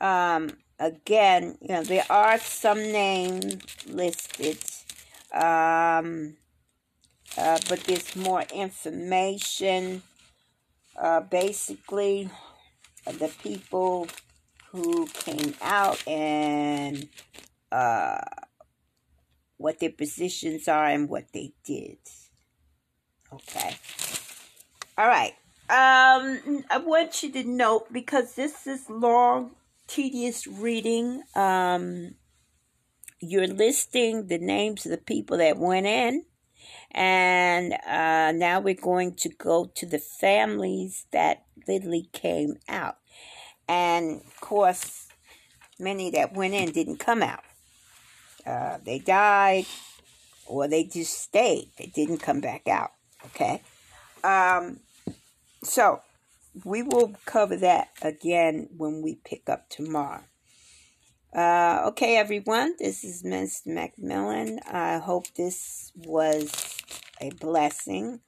Um, 0.00 0.50
again, 0.78 1.56
you 1.60 1.68
know, 1.68 1.82
there 1.82 2.04
are 2.10 2.38
some 2.38 2.78
names 2.78 3.62
listed, 3.86 4.58
um, 5.32 6.36
uh, 7.36 7.58
but 7.68 7.80
there's 7.84 8.16
more 8.16 8.44
information. 8.52 10.02
Uh, 10.96 11.20
basically, 11.20 12.30
the 13.04 13.30
people 13.42 14.08
who 14.70 15.06
came 15.06 15.54
out 15.62 16.06
and 16.06 17.08
uh, 17.72 18.20
what 19.56 19.80
their 19.80 19.90
positions 19.90 20.68
are 20.68 20.86
and 20.86 21.08
what 21.08 21.24
they 21.32 21.52
did. 21.64 21.98
Okay. 23.32 23.76
All 24.98 25.08
right. 25.08 25.32
Um, 25.68 26.64
I 26.70 26.78
want 26.78 27.22
you 27.22 27.32
to 27.32 27.44
note 27.44 27.92
because 27.92 28.34
this 28.34 28.66
is 28.66 28.88
long, 28.88 29.50
tedious 29.86 30.46
reading. 30.46 31.22
Um, 31.34 32.14
you're 33.20 33.46
listing 33.46 34.26
the 34.26 34.38
names 34.38 34.84
of 34.84 34.90
the 34.90 34.98
people 34.98 35.38
that 35.38 35.58
went 35.58 35.86
in. 35.86 36.24
And 36.92 37.72
uh, 37.86 38.32
now 38.32 38.60
we're 38.60 38.74
going 38.74 39.14
to 39.16 39.28
go 39.28 39.70
to 39.74 39.86
the 39.86 39.98
families 39.98 41.06
that 41.12 41.44
literally 41.66 42.08
came 42.12 42.56
out. 42.68 42.96
And 43.68 44.22
of 44.22 44.40
course, 44.40 45.08
many 45.78 46.10
that 46.10 46.34
went 46.34 46.54
in 46.54 46.70
didn't 46.70 46.98
come 46.98 47.22
out. 47.22 47.42
Uh, 48.46 48.78
they 48.84 48.98
died 48.98 49.66
or 50.46 50.68
they 50.68 50.84
just 50.84 51.20
stayed. 51.20 51.70
They 51.78 51.86
didn't 51.86 52.18
come 52.18 52.40
back 52.40 52.68
out. 52.68 52.92
Okay? 53.26 53.62
Um, 54.22 54.80
so, 55.62 56.00
we 56.64 56.82
will 56.82 57.14
cover 57.26 57.56
that 57.56 57.88
again 58.02 58.68
when 58.76 59.02
we 59.02 59.16
pick 59.24 59.48
up 59.48 59.68
tomorrow. 59.68 60.24
Uh, 61.34 61.82
okay, 61.88 62.16
everyone, 62.16 62.74
this 62.78 63.04
is 63.04 63.22
Mr. 63.22 63.66
McMillian. 63.68 64.58
I 64.72 64.98
hope 64.98 65.26
this 65.34 65.92
was 65.94 66.76
a 67.20 67.30
blessing 67.30 68.20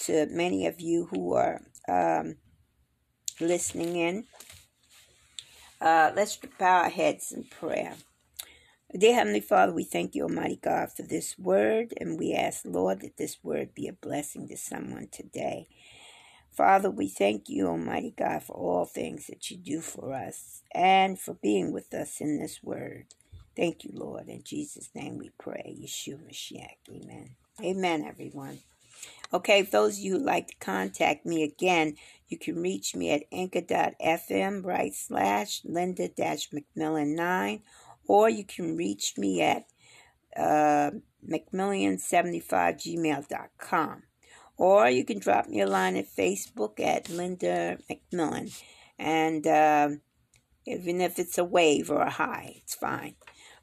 to 0.00 0.26
many 0.30 0.66
of 0.66 0.80
you 0.80 1.06
who 1.10 1.34
are 1.34 1.60
um, 1.88 2.36
listening 3.40 3.96
in. 3.96 4.24
Uh, 5.80 6.12
let's 6.16 6.38
bow 6.58 6.84
our 6.84 6.88
heads 6.90 7.32
in 7.32 7.44
prayer. 7.44 7.94
Dear 8.96 9.14
Heavenly 9.14 9.40
Father, 9.40 9.72
we 9.72 9.84
thank 9.84 10.14
you, 10.14 10.22
Almighty 10.24 10.60
God, 10.62 10.90
for 10.92 11.02
this 11.02 11.38
word, 11.38 11.94
and 12.00 12.18
we 12.18 12.32
ask, 12.32 12.64
Lord, 12.64 13.00
that 13.02 13.16
this 13.18 13.38
word 13.42 13.74
be 13.74 13.88
a 13.88 13.92
blessing 13.92 14.48
to 14.48 14.56
someone 14.56 15.08
today. 15.12 15.68
Father, 16.54 16.90
we 16.90 17.08
thank 17.08 17.48
you, 17.48 17.66
Almighty 17.66 18.14
God, 18.16 18.44
for 18.44 18.54
all 18.54 18.84
things 18.84 19.26
that 19.26 19.50
you 19.50 19.56
do 19.56 19.80
for 19.80 20.14
us 20.14 20.62
and 20.72 21.18
for 21.18 21.34
being 21.34 21.72
with 21.72 21.92
us 21.92 22.20
in 22.20 22.38
this 22.38 22.62
word. 22.62 23.06
Thank 23.56 23.82
you, 23.84 23.90
Lord. 23.92 24.28
In 24.28 24.44
Jesus' 24.44 24.90
name 24.94 25.18
we 25.18 25.32
pray. 25.38 25.76
Yeshua 25.80 26.20
Mashiach. 26.24 26.76
Amen. 26.88 27.30
Amen, 27.60 28.04
everyone. 28.04 28.60
Okay, 29.32 29.60
if 29.60 29.70
those 29.72 29.98
of 29.98 30.04
you 30.04 30.18
who 30.18 30.24
like 30.24 30.46
to 30.48 30.56
contact 30.60 31.24
me 31.26 31.42
again, 31.42 31.96
you 32.28 32.38
can 32.38 32.62
reach 32.62 32.94
me 32.94 33.10
at 33.10 33.24
anchor.fm 33.32 34.64
right 34.64 34.94
slash 34.94 35.60
Linda 35.64 36.06
dash 36.08 36.50
McMillian 36.50 37.16
9, 37.16 37.62
or 38.06 38.28
you 38.28 38.44
can 38.44 38.76
reach 38.76 39.14
me 39.18 39.42
at 39.42 39.64
uh, 40.36 40.92
McMillian75gmail.com. 41.28 44.02
Or 44.56 44.88
you 44.88 45.04
can 45.04 45.18
drop 45.18 45.48
me 45.48 45.60
a 45.60 45.66
line 45.66 45.96
at 45.96 46.06
Facebook 46.06 46.78
at 46.80 47.08
Linda 47.08 47.78
McMillian. 47.90 48.62
And 48.98 49.46
uh, 49.46 49.88
even 50.66 51.00
if 51.00 51.18
it's 51.18 51.38
a 51.38 51.44
wave 51.44 51.90
or 51.90 52.02
a 52.02 52.10
hi, 52.10 52.54
it's 52.62 52.74
fine. 52.74 53.16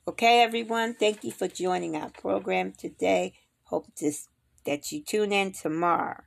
Okay, 0.07 0.41
everyone, 0.41 0.95
thank 0.95 1.23
you 1.23 1.31
for 1.31 1.47
joining 1.47 1.95
our 1.95 2.09
program 2.09 2.73
today. 2.73 3.33
Hope 3.65 3.87
this, 3.95 4.27
that 4.65 4.91
you 4.91 5.01
tune 5.01 5.31
in 5.31 5.53
tomorrow. 5.53 6.23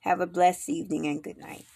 Have 0.00 0.20
a 0.20 0.26
blessed 0.26 0.68
evening 0.68 1.06
and 1.06 1.22
good 1.22 1.38
night. 1.38 1.66